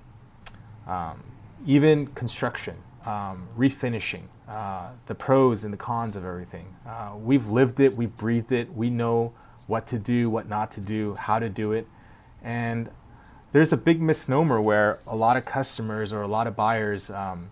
um, 0.86 1.24
even 1.66 2.06
construction, 2.08 2.76
um, 3.04 3.48
refinishing, 3.56 4.24
uh, 4.48 4.90
the 5.06 5.14
pros 5.14 5.64
and 5.64 5.72
the 5.72 5.78
cons 5.78 6.16
of 6.16 6.24
everything. 6.24 6.76
Uh, 6.86 7.12
we've 7.16 7.48
lived 7.48 7.80
it, 7.80 7.96
we've 7.96 8.16
breathed 8.16 8.52
it, 8.52 8.72
we 8.74 8.90
know 8.90 9.32
what 9.66 9.86
to 9.88 9.98
do, 9.98 10.28
what 10.30 10.48
not 10.48 10.70
to 10.72 10.80
do, 10.80 11.14
how 11.14 11.38
to 11.38 11.48
do 11.48 11.72
it. 11.72 11.86
And 12.42 12.90
there's 13.52 13.72
a 13.72 13.76
big 13.76 14.00
misnomer 14.00 14.60
where 14.60 14.98
a 15.06 15.16
lot 15.16 15.36
of 15.36 15.44
customers 15.44 16.12
or 16.12 16.22
a 16.22 16.28
lot 16.28 16.46
of 16.46 16.56
buyers, 16.56 17.10
um, 17.10 17.50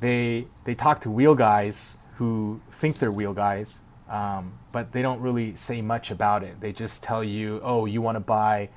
they, 0.00 0.46
they 0.64 0.74
talk 0.74 1.00
to 1.02 1.10
wheel 1.10 1.34
guys 1.34 1.96
who 2.16 2.60
think 2.72 2.98
they're 2.98 3.12
wheel 3.12 3.32
guys, 3.32 3.80
um, 4.08 4.58
but 4.72 4.92
they 4.92 5.02
don't 5.02 5.20
really 5.20 5.54
say 5.56 5.80
much 5.80 6.10
about 6.10 6.42
it. 6.42 6.60
They 6.60 6.72
just 6.72 7.02
tell 7.02 7.22
you, 7.22 7.60
oh, 7.62 7.86
you 7.86 8.02
want 8.02 8.16
to 8.16 8.20
buy 8.20 8.70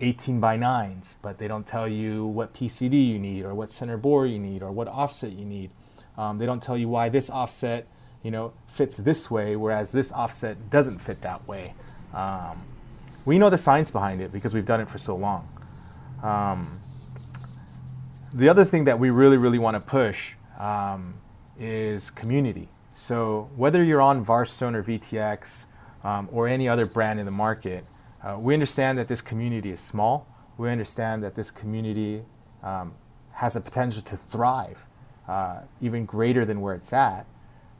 18 0.00 0.40
by 0.40 0.58
9s, 0.58 1.16
but 1.22 1.38
they 1.38 1.48
don't 1.48 1.66
tell 1.66 1.88
you 1.88 2.26
what 2.26 2.52
PCD 2.52 3.08
you 3.08 3.18
need 3.18 3.44
or 3.44 3.54
what 3.54 3.72
center 3.72 3.96
bore 3.96 4.26
you 4.26 4.38
need 4.38 4.62
or 4.62 4.70
what 4.70 4.88
offset 4.88 5.32
you 5.32 5.44
need. 5.44 5.70
Um, 6.18 6.38
they 6.38 6.46
don't 6.46 6.62
tell 6.62 6.76
you 6.76 6.88
why 6.88 7.08
this 7.08 7.30
offset, 7.30 7.86
you 8.22 8.30
know, 8.30 8.52
fits 8.68 8.96
this 8.98 9.30
way, 9.30 9.56
whereas 9.56 9.92
this 9.92 10.12
offset 10.12 10.70
doesn't 10.70 10.98
fit 10.98 11.22
that 11.22 11.46
way. 11.48 11.74
Um, 12.14 12.62
we 13.24 13.38
know 13.38 13.50
the 13.50 13.58
science 13.58 13.90
behind 13.90 14.20
it 14.20 14.32
because 14.32 14.54
we've 14.54 14.66
done 14.66 14.80
it 14.80 14.88
for 14.88 14.98
so 14.98 15.16
long. 15.16 15.48
Um, 16.22 16.80
the 18.32 18.48
other 18.48 18.64
thing 18.64 18.84
that 18.84 18.98
we 18.98 19.10
really, 19.10 19.36
really 19.36 19.58
want 19.58 19.76
to 19.76 19.82
push 19.82 20.32
um, 20.58 21.14
is 21.58 22.10
community. 22.10 22.68
So 22.94 23.50
whether 23.56 23.82
you're 23.82 24.00
on 24.00 24.24
Varrstoen 24.24 24.74
or 24.74 24.82
VTX 24.82 25.64
um, 26.04 26.28
or 26.32 26.48
any 26.48 26.68
other 26.68 26.86
brand 26.86 27.18
in 27.18 27.26
the 27.26 27.32
market, 27.32 27.84
uh, 28.26 28.36
we 28.36 28.54
understand 28.54 28.98
that 28.98 29.06
this 29.06 29.20
community 29.20 29.70
is 29.70 29.78
small. 29.78 30.26
We 30.58 30.68
understand 30.68 31.22
that 31.22 31.36
this 31.36 31.52
community 31.52 32.24
um, 32.60 32.94
has 33.32 33.54
a 33.54 33.60
potential 33.60 34.02
to 34.02 34.16
thrive 34.16 34.86
uh, 35.28 35.60
even 35.80 36.06
greater 36.06 36.44
than 36.44 36.60
where 36.60 36.74
it's 36.74 36.92
at. 36.92 37.26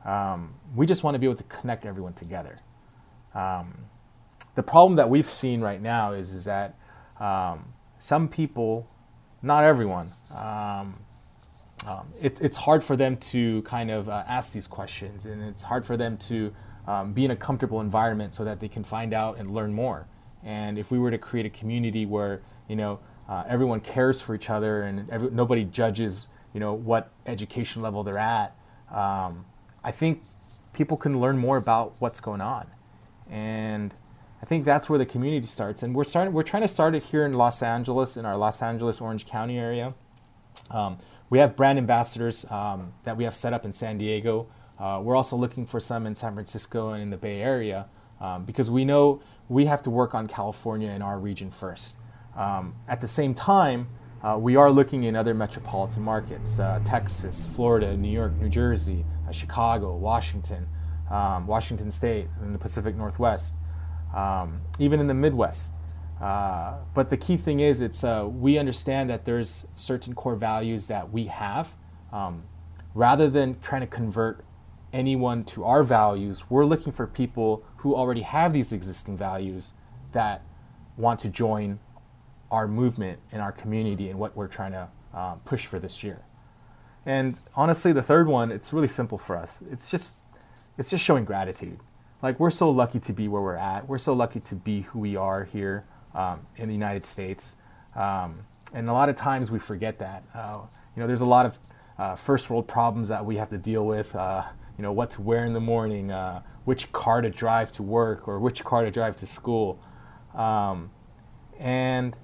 Um, 0.05 0.55
we 0.73 0.85
just 0.85 1.03
want 1.03 1.15
to 1.15 1.19
be 1.19 1.25
able 1.25 1.35
to 1.35 1.43
connect 1.43 1.85
everyone 1.85 2.13
together. 2.13 2.55
Um, 3.35 3.87
the 4.55 4.63
problem 4.63 4.95
that 4.95 5.09
we've 5.09 5.27
seen 5.27 5.59
right 5.59 5.81
now 5.81 6.13
is, 6.13 6.31
is 6.31 6.45
that 6.45 6.75
um, 7.19 7.73
some 7.99 8.29
people, 8.29 8.87
not 9.41 9.65
everyone, 9.65 10.07
um, 10.33 11.01
um, 11.85 12.07
it's, 12.21 12.39
it's 12.39 12.57
hard 12.57 12.85
for 12.85 12.95
them 12.95 13.17
to 13.17 13.63
kind 13.63 13.91
of 13.91 14.07
uh, 14.07 14.23
ask 14.25 14.53
these 14.53 14.67
questions 14.67 15.25
and 15.25 15.43
it's 15.43 15.63
hard 15.63 15.85
for 15.85 15.97
them 15.97 16.15
to 16.17 16.53
be 17.13 17.25
in 17.25 17.31
a 17.31 17.35
comfortable 17.35 17.81
environment 17.81 18.33
so 18.33 18.45
that 18.45 18.61
they 18.61 18.69
can 18.69 18.81
find 18.81 19.13
out 19.13 19.37
and 19.37 19.51
learn 19.51 19.73
more. 19.73 20.07
And 20.47 20.79
if 20.79 20.91
we 20.91 20.97
were 20.97 21.11
to 21.11 21.17
create 21.17 21.45
a 21.45 21.49
community 21.49 22.05
where 22.05 22.41
you 22.69 22.77
know 22.77 22.99
uh, 23.27 23.43
everyone 23.47 23.81
cares 23.81 24.21
for 24.21 24.33
each 24.33 24.49
other 24.49 24.81
and 24.81 25.09
every, 25.09 25.29
nobody 25.29 25.65
judges 25.65 26.27
you 26.53 26.61
know 26.61 26.73
what 26.73 27.11
education 27.25 27.81
level 27.81 28.01
they're 28.01 28.17
at, 28.17 28.55
um, 28.89 29.45
I 29.83 29.91
think 29.91 30.23
people 30.71 30.95
can 30.95 31.19
learn 31.19 31.37
more 31.37 31.57
about 31.57 31.95
what's 31.99 32.21
going 32.21 32.39
on. 32.39 32.67
And 33.29 33.93
I 34.41 34.45
think 34.45 34.63
that's 34.63 34.89
where 34.89 34.97
the 34.97 35.05
community 35.05 35.47
starts. 35.47 35.83
And 35.83 35.93
we're 35.93 36.05
starting. 36.05 36.33
We're 36.33 36.43
trying 36.43 36.61
to 36.61 36.69
start 36.69 36.95
it 36.95 37.03
here 37.03 37.25
in 37.25 37.33
Los 37.33 37.61
Angeles, 37.61 38.15
in 38.15 38.25
our 38.25 38.37
Los 38.37 38.61
Angeles 38.61 39.01
Orange 39.01 39.25
County 39.25 39.59
area. 39.59 39.95
Um, 40.71 40.99
we 41.29 41.39
have 41.39 41.57
brand 41.57 41.77
ambassadors 41.77 42.49
um, 42.49 42.93
that 43.03 43.17
we 43.17 43.25
have 43.25 43.35
set 43.35 43.51
up 43.51 43.65
in 43.65 43.73
San 43.73 43.97
Diego. 43.97 44.47
Uh, 44.79 45.01
we're 45.03 45.15
also 45.15 45.35
looking 45.35 45.65
for 45.65 45.81
some 45.81 46.07
in 46.07 46.15
San 46.15 46.35
Francisco 46.35 46.91
and 46.91 47.03
in 47.03 47.09
the 47.09 47.17
Bay 47.17 47.41
Area 47.41 47.87
um, 48.21 48.45
because 48.45 48.69
we 48.69 48.85
know 48.85 49.21
we 49.49 49.65
have 49.65 49.81
to 49.83 49.89
work 49.89 50.13
on 50.13 50.27
California 50.27 50.89
and 50.89 51.01
our 51.01 51.19
region 51.19 51.51
first. 51.51 51.95
Um, 52.35 52.75
at 52.87 53.01
the 53.01 53.07
same 53.07 53.33
time, 53.33 53.87
uh, 54.23 54.37
we 54.39 54.55
are 54.55 54.71
looking 54.71 55.03
in 55.03 55.15
other 55.15 55.33
metropolitan 55.33 56.03
markets 56.03 56.59
uh, 56.59 56.79
Texas, 56.83 57.45
Florida, 57.45 57.95
New 57.97 58.09
York, 58.09 58.35
New 58.37 58.49
Jersey, 58.49 59.05
uh, 59.27 59.31
Chicago, 59.31 59.95
Washington, 59.95 60.67
um, 61.09 61.47
Washington 61.47 61.91
State, 61.91 62.27
in 62.43 62.51
the 62.51 62.59
Pacific 62.59 62.95
Northwest, 62.95 63.55
um, 64.15 64.61
even 64.79 64.99
in 64.99 65.07
the 65.07 65.13
Midwest. 65.13 65.73
Uh, 66.21 66.77
but 66.95 67.09
the 67.09 67.17
key 67.17 67.37
thing 67.37 67.59
is, 67.59 67.79
it's 67.79 68.03
uh, 68.03 68.27
we 68.27 68.57
understand 68.57 69.09
that 69.09 69.25
there's 69.25 69.67
certain 69.75 70.15
core 70.15 70.35
values 70.35 70.87
that 70.87 71.11
we 71.11 71.25
have. 71.25 71.75
Um, 72.11 72.43
rather 72.97 73.29
than 73.29 73.59
trying 73.61 73.81
to 73.81 73.87
convert 73.87 74.43
anyone 74.93 75.43
to 75.45 75.63
our 75.63 75.83
values, 75.83 76.49
we're 76.49 76.65
looking 76.65 76.91
for 76.91 77.07
people 77.07 77.63
who 77.77 77.95
already 77.95 78.21
have 78.21 78.53
these 78.53 78.71
existing 78.71 79.17
values 79.17 79.73
that 80.13 80.41
want 80.95 81.19
to 81.21 81.29
join 81.29 81.79
our 82.49 82.67
movement 82.67 83.19
and 83.31 83.41
our 83.41 83.51
community 83.51 84.09
and 84.09 84.19
what 84.19 84.35
we're 84.35 84.47
trying 84.47 84.71
to 84.71 84.87
uh, 85.13 85.35
push 85.45 85.65
for 85.65 85.79
this 85.79 86.03
year. 86.03 86.21
And 87.05 87.37
honestly, 87.55 87.93
the 87.93 88.01
third 88.01 88.27
one, 88.27 88.51
it's 88.51 88.73
really 88.73 88.87
simple 88.87 89.17
for 89.17 89.37
us. 89.37 89.61
It's 89.71 89.89
just, 89.89 90.11
it's 90.77 90.89
just 90.89 91.03
showing 91.03 91.25
gratitude. 91.25 91.79
Like 92.21 92.39
we're 92.39 92.49
so 92.49 92.69
lucky 92.69 92.99
to 92.99 93.13
be 93.13 93.27
where 93.27 93.41
we're 93.41 93.55
at. 93.55 93.87
We're 93.87 93.97
so 93.99 94.13
lucky 94.13 94.39
to 94.41 94.55
be 94.55 94.81
who 94.81 94.99
we 94.99 95.15
are 95.15 95.43
here 95.43 95.85
um, 96.15 96.47
in 96.55 96.67
the 96.67 96.73
United 96.73 97.05
States. 97.05 97.55
Um, 97.95 98.39
and 98.73 98.89
a 98.89 98.93
lot 98.93 99.09
of 99.09 99.15
times 99.15 99.51
we 99.51 99.59
forget 99.59 99.99
that. 99.99 100.23
Uh, 100.33 100.57
you 100.95 101.01
know, 101.01 101.07
there's 101.07 101.21
a 101.21 101.25
lot 101.25 101.45
of 101.45 101.59
uh, 101.97 102.15
first 102.15 102.49
world 102.49 102.67
problems 102.67 103.09
that 103.09 103.25
we 103.25 103.37
have 103.37 103.49
to 103.49 103.57
deal 103.57 103.85
with. 103.85 104.15
Uh, 104.15 104.43
you 104.77 104.83
know, 104.83 104.91
what 104.91 105.11
to 105.11 105.21
wear 105.21 105.45
in 105.45 105.53
the 105.53 105.59
morning, 105.59 106.11
uh, 106.11 106.41
which 106.65 106.91
car 106.91 107.21
to 107.21 107.29
drive 107.29 107.71
to 107.73 107.83
work, 107.83 108.27
or 108.27 108.39
which 108.39 108.63
car 108.63 108.83
to 108.83 108.91
drive 108.91 109.15
to 109.15 109.25
school. 109.25 109.79
Um, 110.35 110.91
and, 111.59 112.15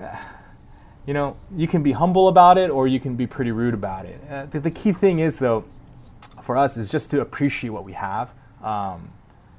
you 1.06 1.12
know, 1.12 1.36
you 1.54 1.68
can 1.68 1.82
be 1.82 1.92
humble 1.92 2.28
about 2.28 2.56
it 2.56 2.70
or 2.70 2.88
you 2.88 2.98
can 2.98 3.16
be 3.16 3.26
pretty 3.26 3.52
rude 3.52 3.74
about 3.74 4.06
it. 4.06 4.20
Uh, 4.30 4.46
the, 4.46 4.60
the, 4.60 4.70
key 4.70 4.92
thing 4.92 5.18
is, 5.18 5.38
though, 5.38 5.64
for 6.42 6.56
us, 6.56 6.76
is 6.76 6.90
just 6.90 7.10
to 7.10 7.20
appreciate 7.20 7.70
what 7.70 7.84
we 7.84 7.92
have 7.92 8.30
um, 8.62 9.10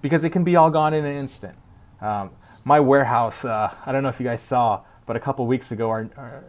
because 0.02 0.24
it 0.24 0.32
can 0.32 0.44
be 0.44 0.56
all 0.56 0.72
gone 0.72 0.94
in 0.94 1.06
an 1.06 1.16
instant. 1.16 1.56
Um, 2.02 2.32
my 2.64 2.80
warehouse, 2.80 3.46
uh, 3.46 3.76
I 3.86 3.92
don't 3.92 4.04
know 4.04 4.10
if 4.10 4.20
you 4.20 4.26
guys 4.26 4.42
saw, 4.42 4.82
but 5.06 5.16
a 5.16 5.20
couple 5.20 5.46
weeks 5.46 5.72
ago, 5.72 5.90
our, 5.90 6.10
our 6.18 6.44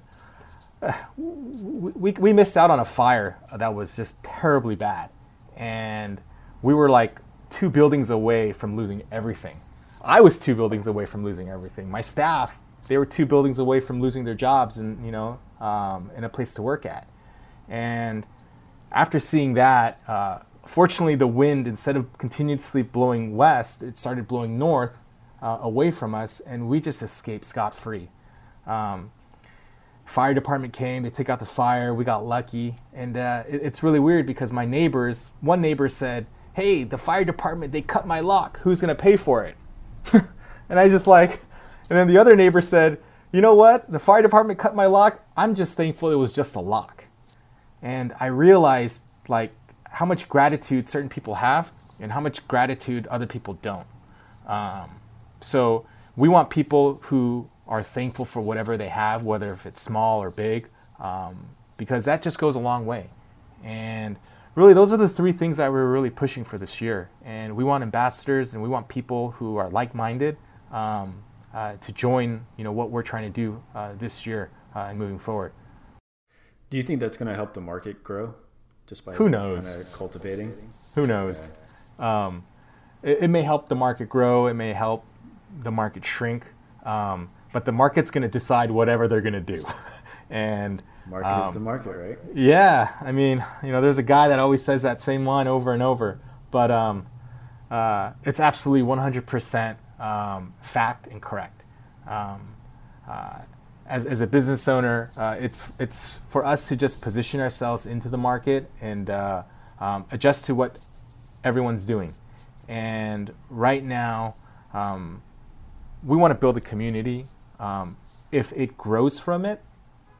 we, 1.17 2.13
we 2.13 2.33
missed 2.33 2.57
out 2.57 2.71
on 2.71 2.81
a 2.81 2.85
fire 2.85 3.39
that 3.55 3.75
was 3.75 3.97
just 3.97 4.23
terribly 4.23 4.75
bad 4.75 5.11
and 5.59 6.23
we 6.63 6.73
were 6.73 6.89
like 6.89 7.21
two 7.51 7.69
buildings 7.69 8.09
away 8.09 8.53
from 8.53 8.77
losing 8.77 9.03
everything. 9.13 9.61
I 10.01 10.21
was 10.21 10.39
two 10.39 10.55
buildings 10.55 10.87
away 10.87 11.05
from 11.05 11.25
losing 11.25 11.49
everything. 11.49 11.91
My 11.91 12.01
staff, 12.01 12.59
they 12.87 12.97
were 12.97 13.05
two 13.05 13.27
buildings 13.27 13.59
away 13.59 13.81
from 13.81 14.01
losing 14.01 14.25
their 14.25 14.35
jobs 14.35 14.79
and 14.79 15.05
you 15.05 15.13
know, 15.13 15.39
um, 15.61 16.11
in 16.17 16.25
a 16.25 16.29
place 16.29 16.55
to 16.55 16.63
work 16.63 16.87
at. 16.87 17.09
And 17.69 18.25
after 18.93 19.19
seeing 19.19 19.55
that, 19.55 20.01
uh, 20.09 20.39
fortunately, 20.65 21.17
the 21.17 21.27
wind 21.27 21.67
instead 21.67 21.97
of 21.97 22.17
continuously 22.17 22.83
blowing 22.83 23.37
west, 23.37 23.83
it 23.83 23.99
started 23.99 24.29
blowing 24.29 24.59
north 24.59 25.03
uh, 25.43 25.59
away 25.61 25.91
from 25.91 26.15
us, 26.15 26.41
and 26.41 26.69
we 26.69 26.81
just 26.81 27.03
escaped 27.03 27.45
scot 27.45 27.75
free. 27.75 28.09
Um, 28.67 29.11
fire 30.09 30.33
department 30.33 30.73
came 30.73 31.03
they 31.03 31.11
took 31.11 31.29
out 31.29 31.39
the 31.39 31.47
fire 31.47 31.95
we 31.95 32.05
got 32.05 32.25
lucky. 32.25 32.77
And 32.95 33.17
uh, 33.17 33.45
it, 33.49 33.63
it's 33.63 33.83
really 33.83 34.01
weird 34.01 34.27
because 34.27 34.53
my 34.53 34.65
neighbors 34.65 35.33
one 35.41 35.61
neighbor 35.61 35.89
said 35.89 36.27
hey 36.55 36.83
the 36.83 36.99
fire 36.99 37.25
department 37.25 37.73
they 37.73 37.83
cut 37.83 38.07
my 38.07 38.21
lock. 38.21 38.59
Who's 38.61 38.81
going 38.81 38.95
to 38.95 39.01
pay 39.01 39.17
for 39.17 39.45
it? 39.45 39.57
And 40.71 40.79
i 40.79 40.87
just 40.87 41.07
like 41.07 41.41
and 41.89 41.99
then 41.99 42.09
the 42.09 42.19
other 42.19 42.37
neighbor 42.37 42.61
said 42.61 42.99
you 43.33 43.41
know 43.43 43.55
what? 43.55 43.91
The 43.91 43.99
fire 43.99 44.23
department 44.23 44.59
cut 44.59 44.75
my 44.75 44.87
lock. 44.87 45.23
I'm 45.37 45.55
just 45.55 45.77
thankful 45.77 46.11
it 46.11 46.17
was 46.17 46.33
just 46.33 46.57
a 46.57 46.61
lock. 46.61 47.07
And 47.83 48.15
i 48.21 48.27
realized 48.27 49.05
like 49.29 49.53
how 49.85 50.07
much 50.07 50.29
gratitude 50.29 50.89
certain 50.89 51.09
people 51.09 51.37
have 51.37 51.71
and 52.01 52.13
how 52.13 52.21
much 52.21 52.47
gratitude 52.49 53.07
other 53.09 53.27
people 53.27 53.55
don't. 53.61 53.87
Um, 54.47 54.91
so 55.41 55.87
we 56.17 56.29
want 56.29 56.51
people 56.51 56.97
who 57.05 57.49
are 57.69 57.83
thankful 57.83 58.25
for 58.25 58.41
whatever 58.41 58.77
they 58.77 58.89
have, 58.89 59.23
whether 59.23 59.53
if 59.53 59.67
it's 59.67 59.83
small 59.83 60.23
or 60.23 60.31
big, 60.31 60.69
um, 60.99 61.49
because 61.77 62.07
that 62.07 62.23
just 62.23 62.39
goes 62.39 62.57
a 62.57 62.59
long 62.59 62.87
way. 62.87 63.11
And 63.63 64.17
really, 64.55 64.73
those 64.73 64.93
are 64.93 64.97
the 64.97 65.09
three 65.09 65.33
things 65.33 65.59
that 65.59 65.71
we're 65.71 65.91
really 65.91 66.11
pushing 66.11 66.45
for 66.45 66.59
this 66.59 66.81
year. 66.81 67.11
And 67.25 67.55
we 67.57 67.65
want 67.65 67.83
ambassadors 67.83 68.53
and 68.53 68.63
we 68.63 68.69
want 68.69 68.89
people 68.89 69.33
who 69.33 69.57
are 69.57 69.69
like-minded 69.69 70.39
um, 70.73 71.23
uh, 71.53 71.75
to 71.77 71.93
join, 71.93 72.47
you 72.57 72.65
know, 72.65 72.73
what 72.73 72.91
we're 72.91 73.03
trying 73.03 73.31
to 73.31 73.31
do 73.31 73.63
uh, 73.75 73.93
this 73.99 74.27
year 74.27 74.51
uh, 74.75 74.87
and 74.89 74.99
moving 74.99 75.19
forward. 75.19 75.53
Do 76.71 76.77
you 76.77 76.83
think 76.83 77.01
that's 77.01 77.17
going 77.17 77.29
to 77.29 77.35
help 77.35 77.55
the 77.55 77.61
market 77.61 78.03
grow, 78.03 78.35
just 78.87 79.05
by 79.05 79.15
who 79.15 79.29
knows 79.29 79.67
kind 79.67 79.81
of 79.81 79.93
cultivating? 79.93 80.55
Who 80.95 81.07
knows? 81.07 81.53
Yeah. 81.99 82.27
Um, 82.27 82.45
it, 83.03 83.19
it, 83.23 83.29
may 83.29 83.43
help 83.43 83.69
the 83.69 83.75
market 83.75 84.09
grow. 84.09 84.47
It 84.47 84.55
may 84.55 84.73
help 84.73 85.05
the 85.63 85.71
market 85.71 86.05
shrink. 86.05 86.45
Um, 86.85 87.31
but 87.53 87.65
the 87.65 87.73
market's 87.73 88.11
going 88.11 88.23
to 88.23 88.29
decide 88.29 88.71
whatever 88.71 89.09
they're 89.09 89.21
going 89.21 89.33
to 89.35 89.41
do, 89.41 89.63
and 90.31 90.83
market 91.07 91.29
um, 91.29 91.43
is 91.43 91.51
the 91.51 91.61
market, 91.61 91.91
right? 91.91 92.19
Yeah, 92.35 92.93
I 93.01 93.13
mean, 93.13 93.45
you 93.63 93.73
know, 93.73 93.81
there's 93.81 93.99
a 93.99 94.03
guy 94.03 94.29
that 94.29 94.39
always 94.39 94.65
says 94.65 94.83
that 94.83 95.01
same 95.01 95.27
line 95.27 95.47
over 95.47 95.73
and 95.73 95.83
over, 95.83 96.19
but 96.51 96.71
um, 96.71 97.07
uh, 97.71 98.13
it's 98.25 98.41
absolutely 98.41 98.87
100% 98.87 99.77
um, 100.01 100.55
fact 100.61 101.07
and 101.07 101.21
correct. 101.21 101.63
Um, 102.07 102.55
uh, 103.09 103.41
as, 103.87 104.05
as 104.07 104.21
a 104.21 104.27
business 104.27 104.69
owner, 104.69 105.11
uh, 105.17 105.37
it's 105.41 105.73
it's 105.79 106.19
for 106.29 106.45
us 106.45 106.69
to 106.69 106.77
just 106.77 107.01
position 107.01 107.41
ourselves 107.41 107.87
into 107.87 108.09
the 108.09 108.19
market 108.19 108.71
and 108.81 109.09
uh, 109.09 109.43
um, 109.81 110.05
adjust 110.11 110.45
to 110.47 110.55
what 110.55 110.81
everyone's 111.43 111.85
doing. 111.85 112.13
And 112.69 113.33
right 113.49 113.83
now, 113.83 114.37
um, 114.75 115.23
we 116.05 116.17
want 116.17 116.33
to 116.33 116.35
build 116.35 116.57
a 116.59 116.61
community. 116.61 117.25
Um, 117.59 117.97
if 118.31 118.53
it 118.53 118.77
grows 118.77 119.19
from 119.19 119.45
it, 119.45 119.63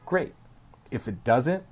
great. 0.05 0.33
If 0.91 1.07
it 1.07 1.23
doesn't, 1.23 1.63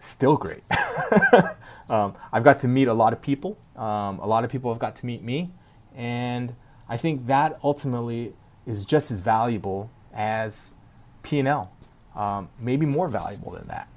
still 0.00 0.36
great. 0.36 0.62
Um, 1.90 2.14
I've 2.32 2.44
got 2.44 2.60
to 2.60 2.68
meet 2.68 2.88
a 2.88 2.94
lot 2.94 3.12
of 3.12 3.22
people. 3.22 3.56
Um, 3.76 4.18
a 4.18 4.26
lot 4.26 4.44
of 4.44 4.50
people 4.50 4.72
have 4.72 4.78
got 4.80 4.96
to 4.96 5.06
meet 5.06 5.22
me, 5.22 5.50
and 5.96 6.54
I 6.88 6.96
think 6.96 7.26
that 7.26 7.58
ultimately 7.64 8.34
is 8.66 8.84
just 8.84 9.10
as 9.10 9.20
valuable 9.20 9.90
as 10.12 10.74
P&L, 11.22 11.72
um, 12.14 12.50
maybe 12.58 12.84
more 12.84 13.08
valuable 13.08 13.52
than 13.52 13.66
that. 13.68 13.88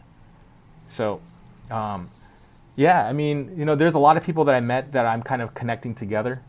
So, 0.87 1.21
um, 1.69 2.09
yeah, 2.75 3.05
I 3.07 3.13
mean, 3.13 3.53
you 3.57 3.65
know, 3.65 3.75
there's 3.75 3.95
a 3.95 3.99
lot 3.99 4.15
of 4.17 4.23
people 4.23 4.45
that 4.45 4.55
I 4.55 4.61
met 4.61 4.93
that 4.93 5.05
I'm 5.05 5.21
kind 5.21 5.41
of 5.41 5.53
connecting 5.53 5.93
together. 5.93 6.41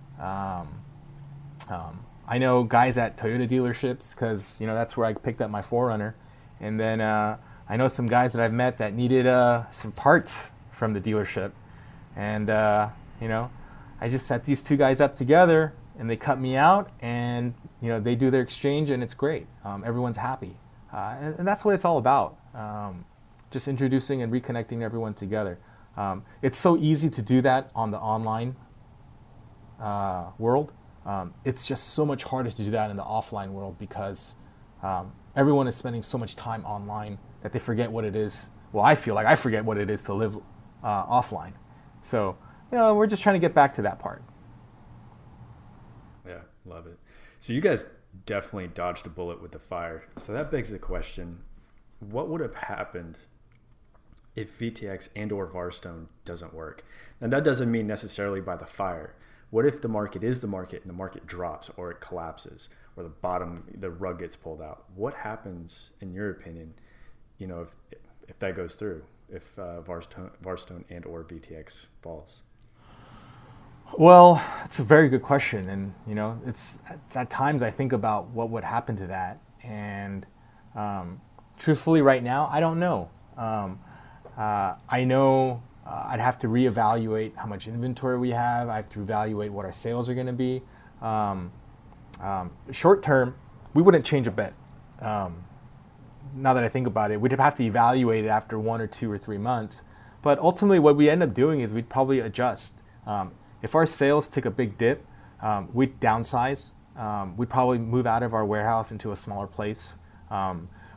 I 2.26 2.38
know 2.38 2.62
guys 2.62 2.98
at 2.98 3.16
Toyota 3.16 3.48
dealerships 3.48 4.14
because 4.14 4.56
you 4.60 4.66
know 4.66 4.74
that's 4.74 4.96
where 4.96 5.06
I 5.06 5.14
picked 5.14 5.40
up 5.40 5.50
my 5.50 5.60
4Runner, 5.60 6.14
and 6.60 6.78
then 6.78 7.00
uh, 7.00 7.36
I 7.68 7.76
know 7.76 7.88
some 7.88 8.06
guys 8.06 8.32
that 8.32 8.42
I've 8.42 8.52
met 8.52 8.78
that 8.78 8.94
needed 8.94 9.26
uh, 9.26 9.68
some 9.70 9.92
parts 9.92 10.52
from 10.70 10.92
the 10.92 11.00
dealership, 11.00 11.52
and 12.16 12.48
uh, 12.48 12.88
you 13.20 13.28
know, 13.28 13.50
I 14.00 14.08
just 14.08 14.26
set 14.26 14.44
these 14.44 14.62
two 14.62 14.76
guys 14.76 15.00
up 15.00 15.14
together, 15.14 15.74
and 15.98 16.08
they 16.08 16.16
cut 16.16 16.40
me 16.40 16.56
out, 16.56 16.90
and 17.00 17.54
you 17.80 17.88
know, 17.88 18.00
they 18.00 18.14
do 18.14 18.30
their 18.30 18.42
exchange, 18.42 18.90
and 18.90 19.02
it's 19.02 19.14
great. 19.14 19.46
Um, 19.64 19.82
everyone's 19.84 20.16
happy. 20.16 20.56
Uh, 20.92 21.16
and, 21.20 21.38
and, 21.38 21.48
that's 21.48 21.64
what 21.64 21.74
it's 21.74 21.84
all 21.84 21.96
about. 21.98 22.36
Um, 22.54 23.06
just 23.50 23.66
introducing 23.66 24.20
and 24.22 24.32
reconnecting 24.32 24.82
everyone 24.82 25.14
together. 25.14 25.58
Um, 25.96 26.24
it's 26.42 26.58
so 26.58 26.76
easy 26.76 27.08
to 27.10 27.22
do 27.22 27.40
that 27.42 27.70
on 27.74 27.90
the 27.90 27.98
online 27.98 28.56
uh, 29.80 30.26
world. 30.38 30.72
Um, 31.04 31.34
it's 31.44 31.66
just 31.66 31.90
so 31.90 32.06
much 32.06 32.22
harder 32.24 32.50
to 32.50 32.64
do 32.64 32.70
that 32.70 32.90
in 32.90 32.96
the 32.96 33.02
offline 33.02 33.50
world 33.50 33.78
because 33.78 34.34
um, 34.82 35.12
everyone 35.34 35.66
is 35.66 35.76
spending 35.76 36.02
so 36.02 36.16
much 36.16 36.36
time 36.36 36.64
online 36.64 37.18
that 37.42 37.52
they 37.52 37.58
forget 37.58 37.90
what 37.90 38.04
it 38.04 38.14
is. 38.14 38.50
Well, 38.72 38.84
I 38.84 38.94
feel 38.94 39.14
like 39.14 39.26
I 39.26 39.36
forget 39.36 39.64
what 39.64 39.78
it 39.78 39.90
is 39.90 40.02
to 40.04 40.14
live 40.14 40.36
uh, 40.82 41.06
offline. 41.06 41.52
So, 42.00 42.36
you 42.70 42.78
know, 42.78 42.94
we're 42.94 43.06
just 43.06 43.22
trying 43.22 43.34
to 43.34 43.40
get 43.40 43.54
back 43.54 43.72
to 43.74 43.82
that 43.82 43.98
part. 43.98 44.22
Yeah, 46.26 46.40
love 46.64 46.86
it. 46.86 46.98
So, 47.40 47.52
you 47.52 47.60
guys 47.60 47.84
definitely 48.26 48.68
dodged 48.68 49.06
a 49.06 49.10
bullet 49.10 49.42
with 49.42 49.52
the 49.52 49.58
fire. 49.58 50.04
So 50.16 50.32
that 50.32 50.50
begs 50.50 50.70
the 50.70 50.78
question: 50.78 51.40
What 52.00 52.28
would 52.28 52.40
have 52.40 52.54
happened 52.54 53.18
if 54.34 54.58
VTX 54.58 55.08
and 55.16 55.32
or 55.32 55.48
Varrstoen 55.48 56.06
doesn't 56.24 56.54
work? 56.54 56.84
And 57.20 57.32
that 57.32 57.44
doesn't 57.44 57.70
mean 57.70 57.86
necessarily 57.86 58.40
by 58.40 58.56
the 58.56 58.66
fire. 58.66 59.14
What 59.52 59.66
if 59.66 59.82
the 59.82 59.88
market 59.88 60.24
is 60.24 60.40
the 60.40 60.46
market 60.46 60.80
and 60.80 60.88
the 60.88 60.94
market 60.94 61.26
drops 61.26 61.70
or 61.76 61.90
it 61.90 62.00
collapses 62.00 62.70
or 62.96 63.02
the 63.02 63.10
bottom 63.10 63.64
the 63.78 63.90
rug 63.90 64.20
gets 64.20 64.34
pulled 64.34 64.62
out? 64.62 64.84
What 64.94 65.12
happens 65.12 65.90
in 66.00 66.14
your 66.14 66.30
opinion? 66.30 66.72
You 67.36 67.48
know, 67.48 67.60
if 67.60 67.98
if 68.26 68.38
that 68.38 68.54
goes 68.54 68.76
through, 68.76 69.04
if 69.28 69.58
uh, 69.58 69.82
Varrstoen, 69.82 70.30
Varrstoen 70.42 70.84
and 70.88 71.04
or 71.04 71.22
VTX 71.22 71.88
falls. 72.00 72.40
Well, 73.98 74.42
it's 74.64 74.78
a 74.78 74.84
very 74.84 75.10
good 75.10 75.20
question, 75.20 75.68
and 75.68 75.92
you 76.06 76.14
know, 76.14 76.40
it's, 76.46 76.80
it's 76.88 77.14
at 77.18 77.28
times 77.28 77.62
I 77.62 77.70
think 77.70 77.92
about 77.92 78.28
what 78.28 78.48
would 78.48 78.64
happen 78.64 78.96
to 78.96 79.06
that, 79.08 79.42
and 79.62 80.26
um, 80.74 81.20
truthfully, 81.58 82.00
right 82.00 82.22
now, 82.22 82.48
I 82.50 82.60
don't 82.60 82.80
know. 82.80 83.10
Um, 83.36 83.80
uh, 84.34 84.76
I 84.88 85.04
know 85.04 85.62
uh, 85.86 86.04
I'd 86.08 86.20
have 86.20 86.38
to 86.40 86.48
reevaluate 86.48 87.36
how 87.36 87.46
much 87.46 87.66
inventory 87.66 88.18
we 88.18 88.30
have. 88.30 88.68
I 88.68 88.76
have 88.76 88.88
to 88.90 89.00
evaluate 89.00 89.52
what 89.52 89.64
our 89.64 89.72
sales 89.72 90.08
are 90.08 90.14
going 90.14 90.26
to 90.26 90.32
be. 90.32 90.62
Um, 91.00 91.52
um, 92.20 92.52
short 92.70 93.02
term, 93.02 93.34
we 93.74 93.82
wouldn't 93.82 94.04
change 94.04 94.26
a 94.26 94.30
bit. 94.30 94.54
Um, 95.00 95.44
now 96.34 96.54
that 96.54 96.62
I 96.62 96.68
think 96.68 96.86
about 96.86 97.10
it, 97.10 97.20
we'd 97.20 97.32
have 97.32 97.56
to 97.56 97.64
evaluate 97.64 98.24
it 98.24 98.28
after 98.28 98.58
one 98.58 98.80
or 98.80 98.86
two 98.86 99.10
or 99.10 99.18
three 99.18 99.38
months. 99.38 99.82
But 100.22 100.38
ultimately, 100.38 100.78
what 100.78 100.96
we 100.96 101.10
end 101.10 101.22
up 101.22 101.34
doing 101.34 101.60
is 101.60 101.72
we'd 101.72 101.88
probably 101.88 102.20
adjust. 102.20 102.80
Um, 103.06 103.32
if 103.60 103.74
our 103.74 103.86
sales 103.86 104.28
took 104.28 104.44
a 104.44 104.50
big 104.50 104.78
dip, 104.78 105.04
um, 105.40 105.68
we'd 105.72 105.98
downsize. 105.98 106.72
Um, 106.96 107.36
we'd 107.36 107.50
probably 107.50 107.78
move 107.78 108.06
out 108.06 108.22
of 108.22 108.34
our 108.34 108.44
warehouse 108.44 108.92
into 108.92 109.10
a 109.10 109.16
smaller 109.16 109.48
place. 109.48 109.98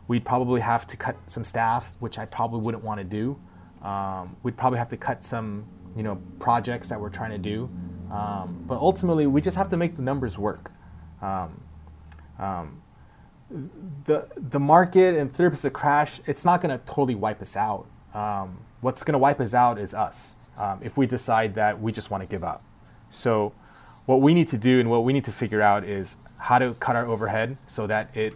We'd 0.07 0.25
probably 0.25 0.61
have 0.61 0.85
to 0.87 0.97
cut 0.97 1.17
some 1.25 1.43
staff, 1.43 1.95
which 1.99 2.19
I 2.19 2.25
probably 2.25 2.61
wouldn't 2.61 2.83
want 2.83 2.99
to 2.99 3.03
do. 3.03 3.39
Um, 3.85 4.35
we'd 4.43 4.57
probably 4.57 4.79
have 4.79 4.89
to 4.89 4.97
cut 4.97 5.23
some, 5.23 5.65
you 5.95 6.03
know, 6.03 6.21
projects 6.39 6.89
that 6.89 6.99
we're 6.99 7.09
trying 7.09 7.31
to 7.31 7.37
do. 7.37 7.69
Um, 8.11 8.63
but 8.67 8.79
ultimately, 8.79 9.27
we 9.27 9.41
just 9.41 9.57
have 9.57 9.69
to 9.69 9.77
make 9.77 9.95
the 9.95 10.01
numbers 10.01 10.37
work. 10.37 10.71
Um, 11.21 11.61
the 14.05 14.27
the 14.35 14.59
market 14.59 15.15
and 15.15 15.31
if 15.31 15.65
a 15.65 15.69
crash, 15.69 16.19
it's 16.25 16.43
not 16.45 16.61
going 16.61 16.77
to 16.77 16.83
totally 16.85 17.15
wipe 17.15 17.41
us 17.41 17.55
out. 17.55 17.87
what's 18.81 19.03
going 19.03 19.13
to 19.13 19.19
wipe 19.19 19.39
us 19.39 19.53
out 19.53 19.77
is 19.79 19.93
us 19.93 20.35
um, 20.57 20.79
if 20.83 20.97
we 20.97 21.05
decide 21.05 21.55
that 21.55 21.81
we 21.81 21.91
just 21.91 22.09
want 22.09 22.23
to 22.23 22.29
give 22.29 22.43
up. 22.43 22.63
So, 23.09 23.53
what 24.05 24.21
we 24.21 24.33
need 24.33 24.47
to 24.49 24.57
do 24.57 24.79
and 24.79 24.89
what 24.89 25.03
we 25.03 25.13
need 25.13 25.25
to 25.25 25.31
figure 25.31 25.61
out 25.61 25.83
is 25.83 26.17
how 26.37 26.59
to 26.59 26.73
cut 26.75 26.95
our 26.95 27.05
overhead 27.05 27.57
so 27.67 27.87
that 27.87 28.15
it 28.15 28.33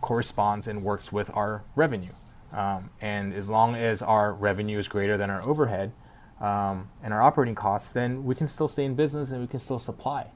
corresponds 0.00 0.66
and 0.66 0.82
works 0.82 1.12
with 1.12 1.30
our 1.34 1.62
revenue. 1.76 2.12
Um, 2.52 2.90
and 3.00 3.32
as 3.32 3.48
long 3.48 3.74
as 3.76 4.02
our 4.02 4.32
revenue 4.32 4.78
is 4.78 4.88
greater 4.88 5.16
than 5.16 5.30
our 5.30 5.46
overhead 5.48 5.92
um, 6.40 6.90
and 7.02 7.14
our 7.14 7.22
operating 7.22 7.54
costs, 7.54 7.92
then 7.92 8.24
we 8.24 8.34
can 8.34 8.48
still 8.48 8.68
stay 8.68 8.84
in 8.84 8.94
business 8.94 9.30
and 9.30 9.40
we 9.40 9.46
can 9.46 9.58
still 9.58 9.78
supply 9.78 10.26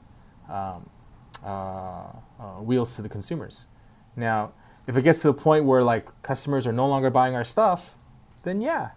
um, 0.49 0.89
uh, 1.43 2.07
uh, 2.39 2.43
wheels 2.61 2.95
to 2.95 3.01
the 3.01 3.09
consumers. 3.09 3.65
Now, 4.15 4.53
if 4.87 4.97
it 4.97 5.03
gets 5.03 5.21
to 5.21 5.29
a 5.29 5.33
point 5.33 5.65
where 5.65 5.83
like 5.83 6.07
customers 6.23 6.65
are 6.65 6.71
no 6.71 6.87
longer 6.87 7.09
buying 7.09 7.35
our 7.35 7.43
stuff, 7.43 7.95
then 8.43 8.61
yeah, 8.61 8.91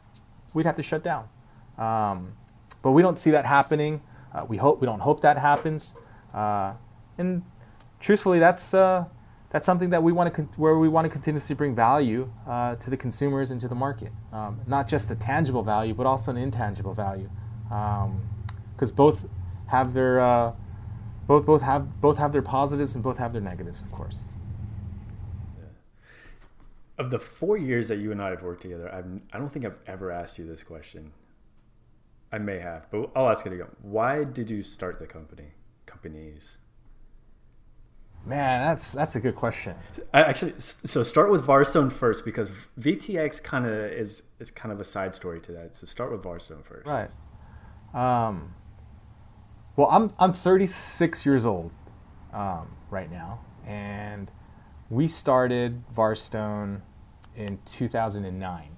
we'd 0.54 0.66
have 0.66 0.76
to 0.76 0.83
shut 0.83 1.02
down. 1.02 1.28
Um, 1.76 2.35
but 2.83 2.92
we 2.92 3.02
don't 3.02 3.18
see 3.18 3.30
that 3.33 3.44
happening. 3.44 4.00
Uh, 4.33 4.46
we 4.48 4.56
hope 4.56 4.80
we 4.80 4.87
don't 4.87 5.00
hope 5.00 5.20
that 5.22 5.37
happens. 5.37 5.94
Uh, 6.33 6.74
and 7.18 7.42
truthfully, 7.98 8.38
that's 8.38 8.72
uh, 8.72 9.04
that's 9.50 9.66
something 9.66 9.90
that 9.90 10.02
we 10.02 10.12
want 10.12 10.32
to 10.34 10.42
where 10.60 10.78
we 10.78 10.88
want 10.88 11.04
to 11.04 11.10
continuously 11.10 11.54
bring 11.56 11.74
value 11.74 12.30
uh, 12.48 12.76
to 12.76 12.88
the 12.88 12.96
consumers 12.96 13.50
and 13.50 13.60
to 13.60 13.68
the 13.68 13.74
market. 13.74 14.12
Um, 14.32 14.60
not 14.66 14.88
just 14.88 15.10
a 15.10 15.16
tangible 15.16 15.62
value, 15.62 15.92
but 15.92 16.06
also 16.06 16.30
an 16.30 16.36
intangible 16.36 16.94
value, 16.94 17.28
because 17.68 18.90
um, 18.90 18.96
both 18.96 19.24
have 19.66 19.92
their 19.92 20.20
uh, 20.20 20.52
both 21.26 21.44
both 21.44 21.62
have 21.62 22.00
both 22.00 22.18
have 22.18 22.32
their 22.32 22.42
positives 22.42 22.94
and 22.94 23.02
both 23.02 23.18
have 23.18 23.32
their 23.32 23.42
negatives, 23.42 23.82
of 23.82 23.92
course. 23.92 24.28
Of 26.96 27.10
the 27.10 27.18
four 27.18 27.56
years 27.56 27.88
that 27.88 27.96
you 27.96 28.12
and 28.12 28.20
I 28.20 28.28
have 28.28 28.42
worked 28.42 28.60
together, 28.62 28.92
I've, 28.92 29.06
I 29.32 29.38
don't 29.38 29.50
think 29.50 29.64
I've 29.64 29.78
ever 29.86 30.10
asked 30.10 30.38
you 30.38 30.46
this 30.46 30.62
question. 30.62 31.12
I 32.30 32.38
may 32.38 32.58
have, 32.58 32.90
but 32.90 33.10
I'll 33.16 33.30
ask 33.30 33.46
it 33.46 33.54
again. 33.54 33.68
Why 33.80 34.22
did 34.22 34.50
you 34.50 34.62
start 34.62 35.00
the 35.00 35.06
company? 35.06 35.54
Companies. 35.86 36.58
Man, 38.24 38.61
that's 38.61 38.92
that's 38.92 39.16
a 39.16 39.20
good 39.20 39.35
question. 39.35 39.74
Actually, 40.12 40.54
so 40.59 41.02
start 41.02 41.30
with 41.30 41.46
Varrstoen 41.46 41.90
first 41.90 42.24
because 42.24 42.52
VTX 42.78 43.42
kind 43.42 43.64
of 43.66 43.72
is 43.72 44.24
is 44.38 44.50
kind 44.50 44.72
of 44.72 44.80
a 44.80 44.85
side 44.85 45.14
story 45.14 45.40
to 45.40 45.52
that. 45.52 45.74
So 45.74 45.87
start 45.87 46.12
with 46.12 46.22
Varrstoen 46.22 46.64
first. 46.64 46.87
Right. 46.87 47.11
Um, 47.94 48.54
well, 49.76 49.88
I'm 49.90 50.12
I'm 50.18 50.35
36 50.35 51.24
years 51.24 51.46
old 51.46 51.72
um, 52.33 52.68
right 52.90 53.11
now, 53.11 53.40
and 53.66 54.30
we 54.90 55.09
started 55.09 55.83
Varrstoen 55.94 56.83
in 57.37 57.59
2009. 57.64 58.76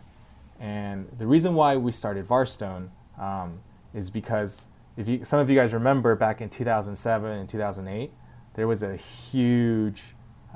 And 0.61 1.09
the 1.19 1.27
reason 1.27 1.55
why 1.55 1.77
we 1.77 1.91
started 1.91 2.29
Varrstoen 2.29 2.91
um, 3.19 3.61
is 3.93 4.11
because 4.11 4.69
if 4.97 5.09
you, 5.09 5.25
some 5.25 5.41
of 5.41 5.51
you 5.51 5.57
guys 5.57 5.75
remember 5.75 6.15
back 6.15 6.41
in 6.41 6.49
2007 6.49 7.31
and 7.31 7.49
2008, 7.49 8.13
there 8.55 8.69
was 8.69 8.83
a 8.83 8.97
huge 8.97 10.03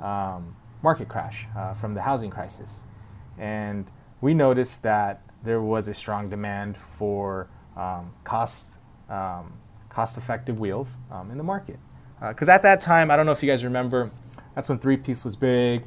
um, 0.01 0.55
market 0.83 1.07
crash 1.07 1.47
uh, 1.57 1.73
from 1.73 1.93
the 1.93 2.01
housing 2.01 2.29
crisis. 2.29 2.83
And 3.37 3.89
we 4.21 4.33
noticed 4.33 4.83
that 4.83 5.21
there 5.43 5.61
was 5.61 5.87
a 5.87 5.93
strong 5.93 6.29
demand 6.29 6.77
for 6.77 7.49
um, 7.75 8.13
cost, 8.23 8.77
um, 9.09 9.53
cost-effective 9.89 10.59
wheels 10.59 10.97
um, 11.11 11.31
in 11.31 11.37
the 11.37 11.43
market. 11.43 11.79
Because 12.19 12.49
uh, 12.49 12.53
at 12.53 12.61
that 12.63 12.81
time, 12.81 13.11
I 13.11 13.15
don't 13.15 13.25
know 13.25 13.31
if 13.31 13.43
you 13.43 13.49
guys 13.49 13.63
remember, 13.63 14.11
that's 14.55 14.69
when 14.69 14.79
three-piece 14.79 15.23
was 15.23 15.35
big. 15.35 15.83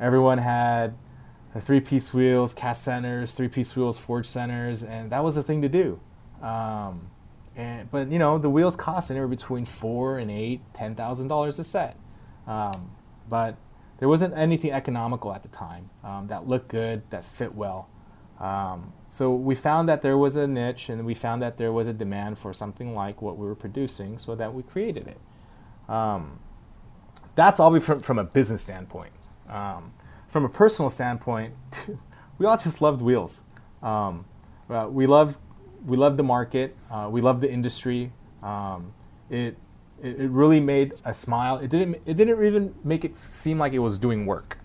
Everyone 0.00 0.38
had 0.38 0.94
three-piece 1.58 2.14
wheels, 2.14 2.54
cast 2.54 2.82
centers, 2.82 3.34
three-piece 3.34 3.76
wheels, 3.76 3.98
forge 3.98 4.26
centers, 4.26 4.82
and 4.82 5.10
that 5.10 5.22
was 5.22 5.34
the 5.34 5.42
thing 5.42 5.62
to 5.62 5.68
do. 5.68 6.00
Um, 6.40 7.11
and, 7.56 7.90
but 7.90 8.10
you 8.10 8.18
know 8.18 8.38
the 8.38 8.50
wheels 8.50 8.76
cost 8.76 9.10
anywhere 9.10 9.28
between 9.28 9.64
four 9.64 10.18
and 10.18 10.30
eight, 10.30 10.60
ten 10.72 10.94
thousand 10.94 11.28
dollars 11.28 11.58
a 11.58 11.64
set. 11.64 11.96
Um, 12.46 12.92
but 13.28 13.56
there 13.98 14.08
wasn't 14.08 14.36
anything 14.36 14.72
economical 14.72 15.32
at 15.32 15.42
the 15.42 15.48
time 15.48 15.90
um, 16.02 16.26
that 16.28 16.48
looked 16.48 16.68
good, 16.68 17.02
that 17.10 17.24
fit 17.24 17.54
well. 17.54 17.88
Um, 18.40 18.92
so 19.10 19.32
we 19.32 19.54
found 19.54 19.88
that 19.88 20.02
there 20.02 20.18
was 20.18 20.34
a 20.36 20.46
niche, 20.46 20.88
and 20.88 21.04
we 21.06 21.14
found 21.14 21.42
that 21.42 21.56
there 21.58 21.72
was 21.72 21.86
a 21.86 21.92
demand 21.92 22.38
for 22.38 22.52
something 22.52 22.94
like 22.94 23.22
what 23.22 23.38
we 23.38 23.46
were 23.46 23.54
producing, 23.54 24.18
so 24.18 24.34
that 24.34 24.54
we 24.54 24.62
created 24.62 25.06
it. 25.06 25.20
Um, 25.88 26.40
that's 27.34 27.60
all 27.60 27.78
from, 27.80 28.00
from 28.00 28.18
a 28.18 28.24
business 28.24 28.62
standpoint. 28.62 29.12
Um, 29.48 29.92
from 30.28 30.44
a 30.44 30.48
personal 30.48 30.90
standpoint, 30.90 31.54
we 32.38 32.46
all 32.46 32.56
just 32.56 32.80
loved 32.80 33.02
wheels. 33.02 33.42
Um, 33.82 34.24
uh, 34.68 34.88
we 34.90 35.06
love 35.06 35.36
we 35.86 35.96
love 35.96 36.16
the 36.16 36.22
market. 36.22 36.76
Uh, 36.90 37.08
we 37.10 37.20
love 37.20 37.40
the 37.40 37.50
industry. 37.50 38.12
Um, 38.42 38.92
it, 39.30 39.56
it, 40.02 40.20
it 40.20 40.30
really 40.30 40.60
made 40.60 40.94
a 41.04 41.14
smile. 41.14 41.58
It 41.58 41.70
didn't 41.70 41.96
it 42.06 42.16
didn't 42.16 42.44
even 42.44 42.74
make 42.84 43.04
it 43.04 43.16
seem 43.16 43.58
like 43.58 43.72
it 43.72 43.78
was 43.78 43.98
doing 43.98 44.26
work, 44.26 44.58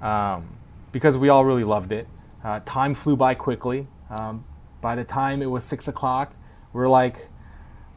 um, 0.00 0.56
because 0.92 1.16
we 1.16 1.28
all 1.28 1.44
really 1.44 1.64
loved 1.64 1.92
it. 1.92 2.06
Uh, 2.42 2.60
time 2.64 2.94
flew 2.94 3.16
by 3.16 3.34
quickly. 3.34 3.86
Um, 4.10 4.44
by 4.80 4.96
the 4.96 5.04
time 5.04 5.42
it 5.42 5.46
was 5.46 5.64
six 5.64 5.88
o'clock, 5.88 6.34
we 6.72 6.82
are 6.82 6.88
like, 6.88 7.28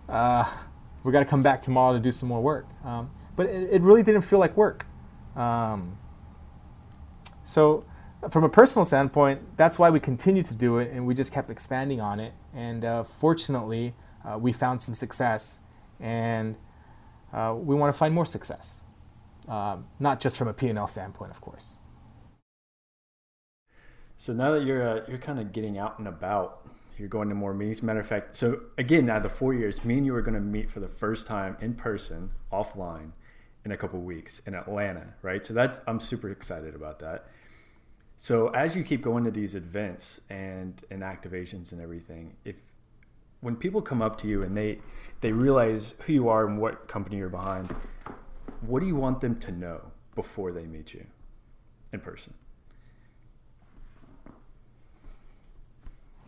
uh, 0.10 0.50
we 1.04 1.12
got 1.12 1.20
to 1.20 1.26
come 1.26 1.42
back 1.42 1.62
tomorrow 1.62 1.94
to 1.94 2.00
do 2.00 2.12
some 2.12 2.30
more 2.30 2.42
work. 2.42 2.68
Um, 2.84 3.10
but 3.36 3.48
it, 3.48 3.70
it, 3.72 3.82
really 3.82 4.04
didn't 4.04 4.22
feel 4.22 4.40
like 4.40 4.56
work. 4.58 4.86
Um, 5.36 5.98
so 7.44 7.86
from 8.30 8.44
a 8.44 8.50
personal 8.50 8.86
standpoint, 8.86 9.58
that's 9.58 9.78
why 9.78 9.90
we 9.90 10.00
continue 10.00 10.44
to 10.44 10.56
do 10.56 10.78
it, 10.78 10.92
and 10.92 11.06
we 11.06 11.14
just 11.14 11.32
kept 11.32 11.50
expanding 11.50 12.02
on 12.02 12.20
it. 12.20 12.34
And 12.54 12.86
uh, 12.86 13.04
fortunately, 13.04 13.94
uh, 14.26 14.38
we 14.38 14.54
found 14.54 14.82
some 14.82 14.96
success, 14.96 15.62
and 16.00 16.58
uh, 17.34 17.56
we 17.58 17.76
want 17.76 17.94
to 17.94 17.98
find 17.98 18.14
more 18.14 18.26
success, 18.26 18.82
um, 19.48 19.88
not 20.00 20.20
just 20.20 20.38
from 20.38 20.48
a 20.48 20.54
P&L 20.54 20.88
standpoint, 20.88 21.32
of 21.32 21.42
course. 21.42 21.78
So 24.16 24.32
now 24.32 24.52
that 24.52 24.64
you're 24.64 24.88
uh, 24.88 25.02
you're 25.08 25.18
kind 25.18 25.40
of 25.40 25.52
getting 25.52 25.78
out 25.78 26.00
and 26.00 26.08
about, 26.08 26.66
you're 26.98 27.10
going 27.10 27.30
to 27.30 27.36
more 27.36 27.54
meetings. 27.54 27.84
Matter 27.84 28.00
of 28.00 28.08
fact, 28.08 28.36
so 28.36 28.62
again, 28.78 29.06
now 29.06 29.20
the 29.20 29.28
four 29.28 29.54
years, 29.54 29.84
me 29.84 29.98
and 29.98 30.06
you 30.06 30.16
are 30.16 30.22
going 30.22 30.36
to 30.36 30.40
meet 30.40 30.70
for 30.70 30.80
the 30.80 30.88
first 30.88 31.26
time 31.26 31.58
in 31.60 31.74
person, 31.74 32.32
offline, 32.52 33.12
in 33.66 33.72
a 33.72 33.78
couple 33.78 34.00
weeks 34.00 34.40
in 34.46 34.54
Atlanta, 34.54 35.16
right? 35.22 35.46
So 35.46 35.54
that's 35.54 35.82
I'm 35.88 36.00
super 36.00 36.30
excited 36.30 36.76
about 36.76 37.00
that. 37.00 37.26
So 38.18 38.50
as 38.50 38.76
you 38.76 38.84
keep 38.84 39.02
going 39.02 39.24
to 39.26 39.32
these 39.32 39.56
events 39.56 40.22
and 40.30 40.82
and 40.90 41.02
activations 41.02 41.72
and 41.72 41.82
everything, 41.82 42.36
if 42.46 42.56
when 43.42 43.56
people 43.56 43.82
come 43.82 44.02
up 44.02 44.18
to 44.22 44.28
you 44.28 44.44
and 44.44 44.56
they 44.56 44.80
they 45.22 45.32
realize 45.32 45.94
who 46.06 46.14
you 46.14 46.30
are 46.30 46.46
and 46.48 46.60
what 46.60 46.88
company 46.88 47.18
you're 47.18 47.30
behind, 47.30 47.76
what 48.62 48.80
do 48.80 48.86
you 48.86 48.96
want 48.96 49.22
them 49.22 49.38
to 49.40 49.52
know 49.52 49.92
before 50.16 50.52
they 50.52 50.66
meet 50.66 50.94
you 50.94 51.06
in 51.92 52.00
person? 52.00 52.34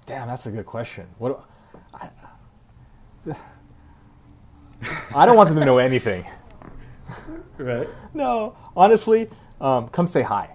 Damn, 0.05 0.27
that's 0.27 0.45
a 0.45 0.51
good 0.51 0.65
question. 0.65 1.07
What 1.17 1.43
I, 1.93 2.09
I 5.15 5.25
don't 5.25 5.35
want 5.35 5.49
them 5.49 5.59
to 5.59 5.65
know 5.65 5.77
anything. 5.77 6.25
Right. 7.57 7.87
No, 8.13 8.57
honestly, 8.75 9.29
um, 9.61 9.87
come 9.87 10.07
say 10.07 10.21
hi. 10.23 10.54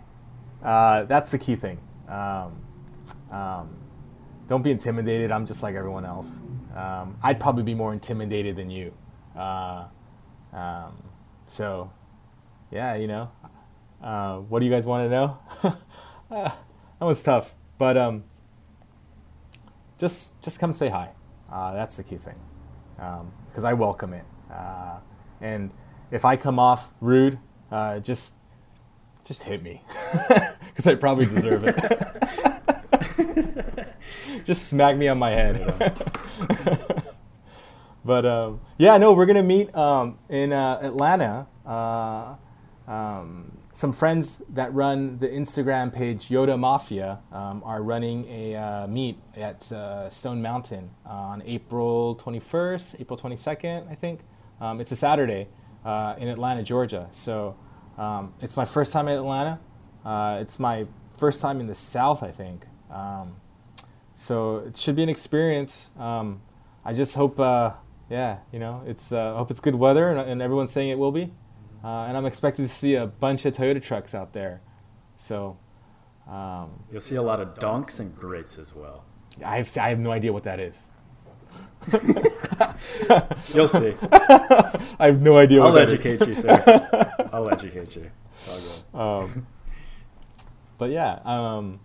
Uh, 0.62 1.04
that's 1.04 1.30
the 1.30 1.38
key 1.38 1.56
thing. 1.56 1.78
Um, 2.08 2.60
um, 3.30 3.76
don't 4.46 4.62
be 4.62 4.70
intimidated. 4.70 5.30
I'm 5.30 5.46
just 5.46 5.62
like 5.62 5.74
everyone 5.74 6.04
else. 6.04 6.38
Um, 6.74 7.16
I'd 7.22 7.40
probably 7.40 7.62
be 7.62 7.74
more 7.74 7.92
intimidated 7.92 8.56
than 8.56 8.70
you. 8.70 8.92
Uh, 9.36 9.84
um, 10.52 11.02
so, 11.46 11.90
yeah, 12.70 12.94
you 12.94 13.06
know. 13.06 13.30
Uh, 14.02 14.38
what 14.38 14.60
do 14.60 14.66
you 14.66 14.70
guys 14.72 14.86
want 14.86 15.04
to 15.04 15.10
know? 15.10 15.38
uh, 16.30 16.50
that 16.98 17.06
was 17.06 17.22
tough, 17.22 17.54
but 17.78 17.96
um, 17.96 18.24
just 19.98 20.40
just 20.42 20.58
come 20.58 20.72
say 20.72 20.88
hi. 20.88 21.10
Uh, 21.52 21.74
that's 21.74 21.96
the 21.96 22.02
key 22.02 22.16
thing, 22.16 22.38
because 23.48 23.64
I 23.64 23.74
welcome 23.74 24.14
it. 24.14 24.24
Uh, 24.50 24.98
and 25.40 25.70
if 26.10 26.24
I 26.24 26.36
come 26.36 26.58
off 26.58 26.92
rude, 27.00 27.38
just 28.02 28.36
just 29.30 29.44
hit 29.44 29.62
me 29.62 29.80
because 30.66 30.88
I 30.88 30.96
probably 30.96 31.24
deserve 31.24 31.62
it. 31.64 31.76
just 34.44 34.66
smack 34.66 34.96
me 34.96 35.06
on 35.06 35.20
my 35.20 35.30
head. 35.30 35.56
but 38.04 38.26
um, 38.26 38.60
yeah, 38.76 38.98
no, 38.98 39.12
we're 39.12 39.26
gonna 39.26 39.44
meet 39.44 39.72
um, 39.72 40.18
in 40.28 40.52
uh, 40.52 40.80
Atlanta. 40.82 41.46
Uh, 41.64 42.34
um, 42.88 43.56
some 43.72 43.92
friends 43.92 44.42
that 44.48 44.74
run 44.74 45.18
the 45.20 45.28
Instagram 45.28 45.94
page 45.94 46.26
Yota 46.26 46.58
Mafia 46.58 47.20
um, 47.30 47.62
are 47.64 47.84
running 47.84 48.26
a 48.28 48.56
uh, 48.56 48.88
meet 48.88 49.16
at 49.36 49.70
uh, 49.70 50.10
Stone 50.10 50.42
Mountain 50.42 50.90
on 51.06 51.40
April 51.46 52.16
21st, 52.16 53.00
April 53.00 53.16
22nd, 53.16 53.88
I 53.88 53.94
think. 53.94 54.22
Um, 54.60 54.80
it's 54.80 54.90
a 54.90 54.96
Saturday 54.96 55.46
uh, 55.84 56.16
in 56.18 56.26
Atlanta, 56.26 56.64
Georgia. 56.64 57.06
So 57.12 57.54
um, 58.00 58.32
it's 58.40 58.56
my 58.56 58.64
first 58.64 58.94
time 58.94 59.08
in 59.08 59.18
Atlanta. 59.18 59.60
Uh, 60.04 60.38
it's 60.40 60.58
my 60.58 60.86
first 61.18 61.42
time 61.42 61.60
in 61.60 61.66
the 61.66 61.74
South, 61.74 62.22
I 62.22 62.30
think. 62.30 62.64
Um, 62.90 63.36
so 64.14 64.58
it 64.58 64.76
should 64.78 64.96
be 64.96 65.02
an 65.02 65.10
experience. 65.10 65.90
Um, 65.98 66.40
I 66.82 66.94
just 66.94 67.14
hope, 67.14 67.38
uh, 67.38 67.72
yeah, 68.08 68.38
you 68.52 68.58
know, 68.58 68.82
it's 68.86 69.12
uh, 69.12 69.34
hope 69.34 69.50
it's 69.50 69.60
good 69.60 69.74
weather, 69.74 70.08
and, 70.08 70.18
and, 70.18 70.40
everyone's 70.40 70.72
saying 70.72 70.88
it 70.88 70.98
will 70.98 71.12
be. 71.12 71.30
Uh, 71.84 72.04
and 72.04 72.16
I'm 72.16 72.24
expected 72.24 72.62
to 72.62 72.68
see 72.68 72.94
a 72.94 73.06
bunch 73.06 73.44
of 73.44 73.54
Toyota 73.54 73.82
trucks 73.82 74.14
out 74.14 74.32
there. 74.32 74.62
So 75.16 75.58
um, 76.26 76.70
you'll 76.90 77.02
see 77.02 77.16
a 77.16 77.22
lot 77.22 77.38
of 77.40 77.58
donks 77.58 78.00
and 78.00 78.16
grits 78.16 78.58
as 78.58 78.74
well. 78.74 79.04
I 79.44 79.58
have 79.58 79.76
I 79.76 79.90
have 79.90 79.98
no 79.98 80.10
idea 80.10 80.32
what 80.32 80.44
that 80.44 80.58
is. 80.58 80.90
You'll 83.54 83.68
see. 83.68 83.94
I 84.12 85.06
have 85.06 85.22
no 85.22 85.38
idea. 85.38 85.60
What 85.60 85.72
that 85.72 85.90
is. 85.90 86.06
I'll 86.06 86.12
educate 86.12 86.28
you, 86.28 86.34
sir. 86.34 87.06
You. 87.64 88.98
Um, 88.98 89.46
but 90.78 90.90
yeah, 90.90 91.20
um, 91.24 91.80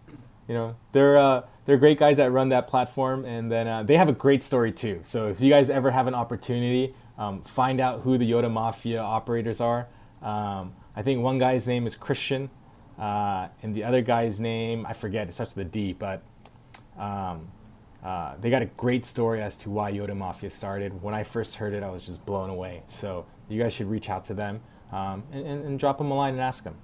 you 0.47 0.53
know 0.53 0.75
they're 0.91 1.17
uh, 1.17 1.41
they're 1.65 1.77
great 1.77 1.99
guys 1.99 2.17
that 2.17 2.31
run 2.31 2.49
that 2.49 2.67
platform, 2.67 3.25
and 3.25 3.51
then 3.51 3.67
uh, 3.67 3.83
they 3.83 3.97
have 3.97 4.09
a 4.09 4.13
great 4.13 4.43
story 4.43 4.71
too. 4.71 4.99
So 5.03 5.27
if 5.27 5.41
you 5.41 5.49
guys 5.49 5.69
ever 5.69 5.91
have 5.91 6.07
an 6.07 6.13
opportunity, 6.13 6.95
um, 7.17 7.41
find 7.41 7.79
out 7.79 8.01
who 8.01 8.17
the 8.17 8.29
Yota 8.29 8.51
Mafia 8.51 9.01
operators 9.01 9.59
are. 9.59 9.87
Um, 10.21 10.73
I 10.95 11.01
think 11.01 11.21
one 11.21 11.39
guy's 11.39 11.67
name 11.67 11.85
is 11.85 11.95
Christian, 11.95 12.49
uh, 12.97 13.49
and 13.61 13.75
the 13.75 13.83
other 13.83 14.01
guy's 14.01 14.39
name 14.39 14.85
I 14.85 14.93
forget. 14.93 15.27
It 15.27 15.33
starts 15.33 15.55
with 15.55 15.67
a 15.67 15.69
D, 15.69 15.93
but 15.93 16.23
um, 16.97 17.49
uh, 18.03 18.35
they 18.39 18.49
got 18.49 18.61
a 18.61 18.67
great 18.67 19.05
story 19.05 19.41
as 19.41 19.57
to 19.57 19.69
why 19.69 19.91
Yota 19.91 20.15
Mafia 20.15 20.49
started. 20.49 21.01
When 21.01 21.13
I 21.13 21.23
first 21.23 21.55
heard 21.55 21.73
it, 21.73 21.83
I 21.83 21.89
was 21.89 22.05
just 22.05 22.25
blown 22.25 22.49
away. 22.49 22.83
So 22.87 23.25
you 23.49 23.61
guys 23.61 23.73
should 23.73 23.89
reach 23.89 24.09
out 24.09 24.23
to 24.25 24.33
them 24.33 24.61
um, 24.91 25.23
and, 25.31 25.45
and, 25.45 25.65
and, 25.65 25.79
drop 25.79 25.97
them 25.97 26.11
a 26.11 26.13
line 26.13 26.33
and 26.33 26.41
ask 26.41 26.63
them. 26.63 26.75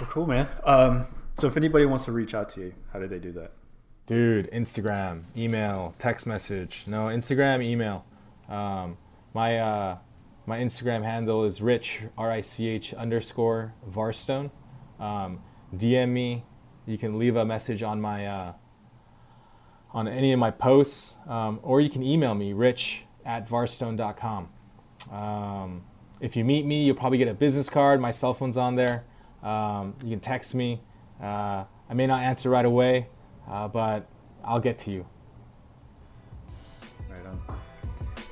Well, 0.00 0.08
cool, 0.10 0.26
man. 0.26 0.48
Um, 0.64 1.06
so 1.36 1.46
if 1.46 1.56
anybody 1.56 1.86
wants 1.86 2.04
to 2.06 2.12
reach 2.12 2.34
out 2.34 2.48
to 2.50 2.60
you, 2.60 2.74
how 2.92 2.98
do 2.98 3.06
they 3.06 3.18
do 3.18 3.32
that? 3.32 3.52
Dude, 4.06 4.50
Instagram, 4.50 5.24
email, 5.36 5.94
text 5.98 6.26
message. 6.26 6.84
No, 6.86 7.06
Instagram, 7.06 7.62
email. 7.62 8.04
Um, 8.48 8.96
my 9.34 9.58
uh, 9.58 9.98
my 10.46 10.58
Instagram 10.58 11.04
handle 11.04 11.44
is 11.44 11.60
rich 11.60 12.02
r 12.16 12.30
i 12.32 12.40
c 12.40 12.68
h 12.68 12.94
underscore 12.94 13.74
varrstoen. 13.88 14.50
Um, 14.98 15.42
DM 15.76 16.08
me, 16.08 16.44
you 16.86 16.96
can 16.96 17.18
leave 17.18 17.36
a 17.36 17.44
message 17.44 17.82
on 17.82 18.00
my 18.00 18.26
uh, 18.26 18.52
on 19.92 20.08
any 20.08 20.32
of 20.32 20.38
my 20.38 20.50
posts, 20.50 21.16
um, 21.26 21.60
or 21.62 21.80
you 21.80 21.90
can 21.90 22.02
email 22.02 22.34
me, 22.34 22.52
rich 22.52 23.04
at 23.28 23.48
varrstoen.com. 23.48 24.48
Um, 25.12 25.82
if 26.20 26.34
you 26.34 26.44
meet 26.44 26.66
me, 26.66 26.84
you'll 26.84 26.96
probably 26.96 27.18
get 27.18 27.28
a 27.28 27.34
business 27.34 27.68
card. 27.68 28.00
My 28.00 28.10
cell 28.10 28.32
phone's 28.32 28.56
on 28.56 28.74
there. 28.74 29.04
Um, 29.42 29.94
you 30.02 30.10
can 30.10 30.20
text 30.20 30.54
me. 30.54 30.80
Uh, 31.22 31.64
I 31.88 31.94
may 31.94 32.06
not 32.06 32.22
answer 32.22 32.50
right 32.50 32.64
away, 32.64 33.06
uh, 33.48 33.68
but 33.68 34.08
I'll 34.42 34.60
get 34.60 34.78
to 34.78 34.90
you. 34.90 35.06
Right 37.08 37.24
on. 37.26 37.40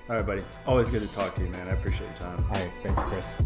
All 0.09 0.17
right, 0.17 0.27
buddy. 0.27 0.43
Always 0.67 0.91
good 0.91 1.03
to 1.03 1.15
talk 1.15 1.35
to 1.37 1.43
you, 1.43 1.51
man. 1.51 1.69
I 1.69 1.73
appreciate 1.73 2.07
your 2.07 2.17
time. 2.17 2.45
All 2.45 2.61
right, 2.61 2.73
thanks, 2.83 3.03
Chris. 3.03 3.37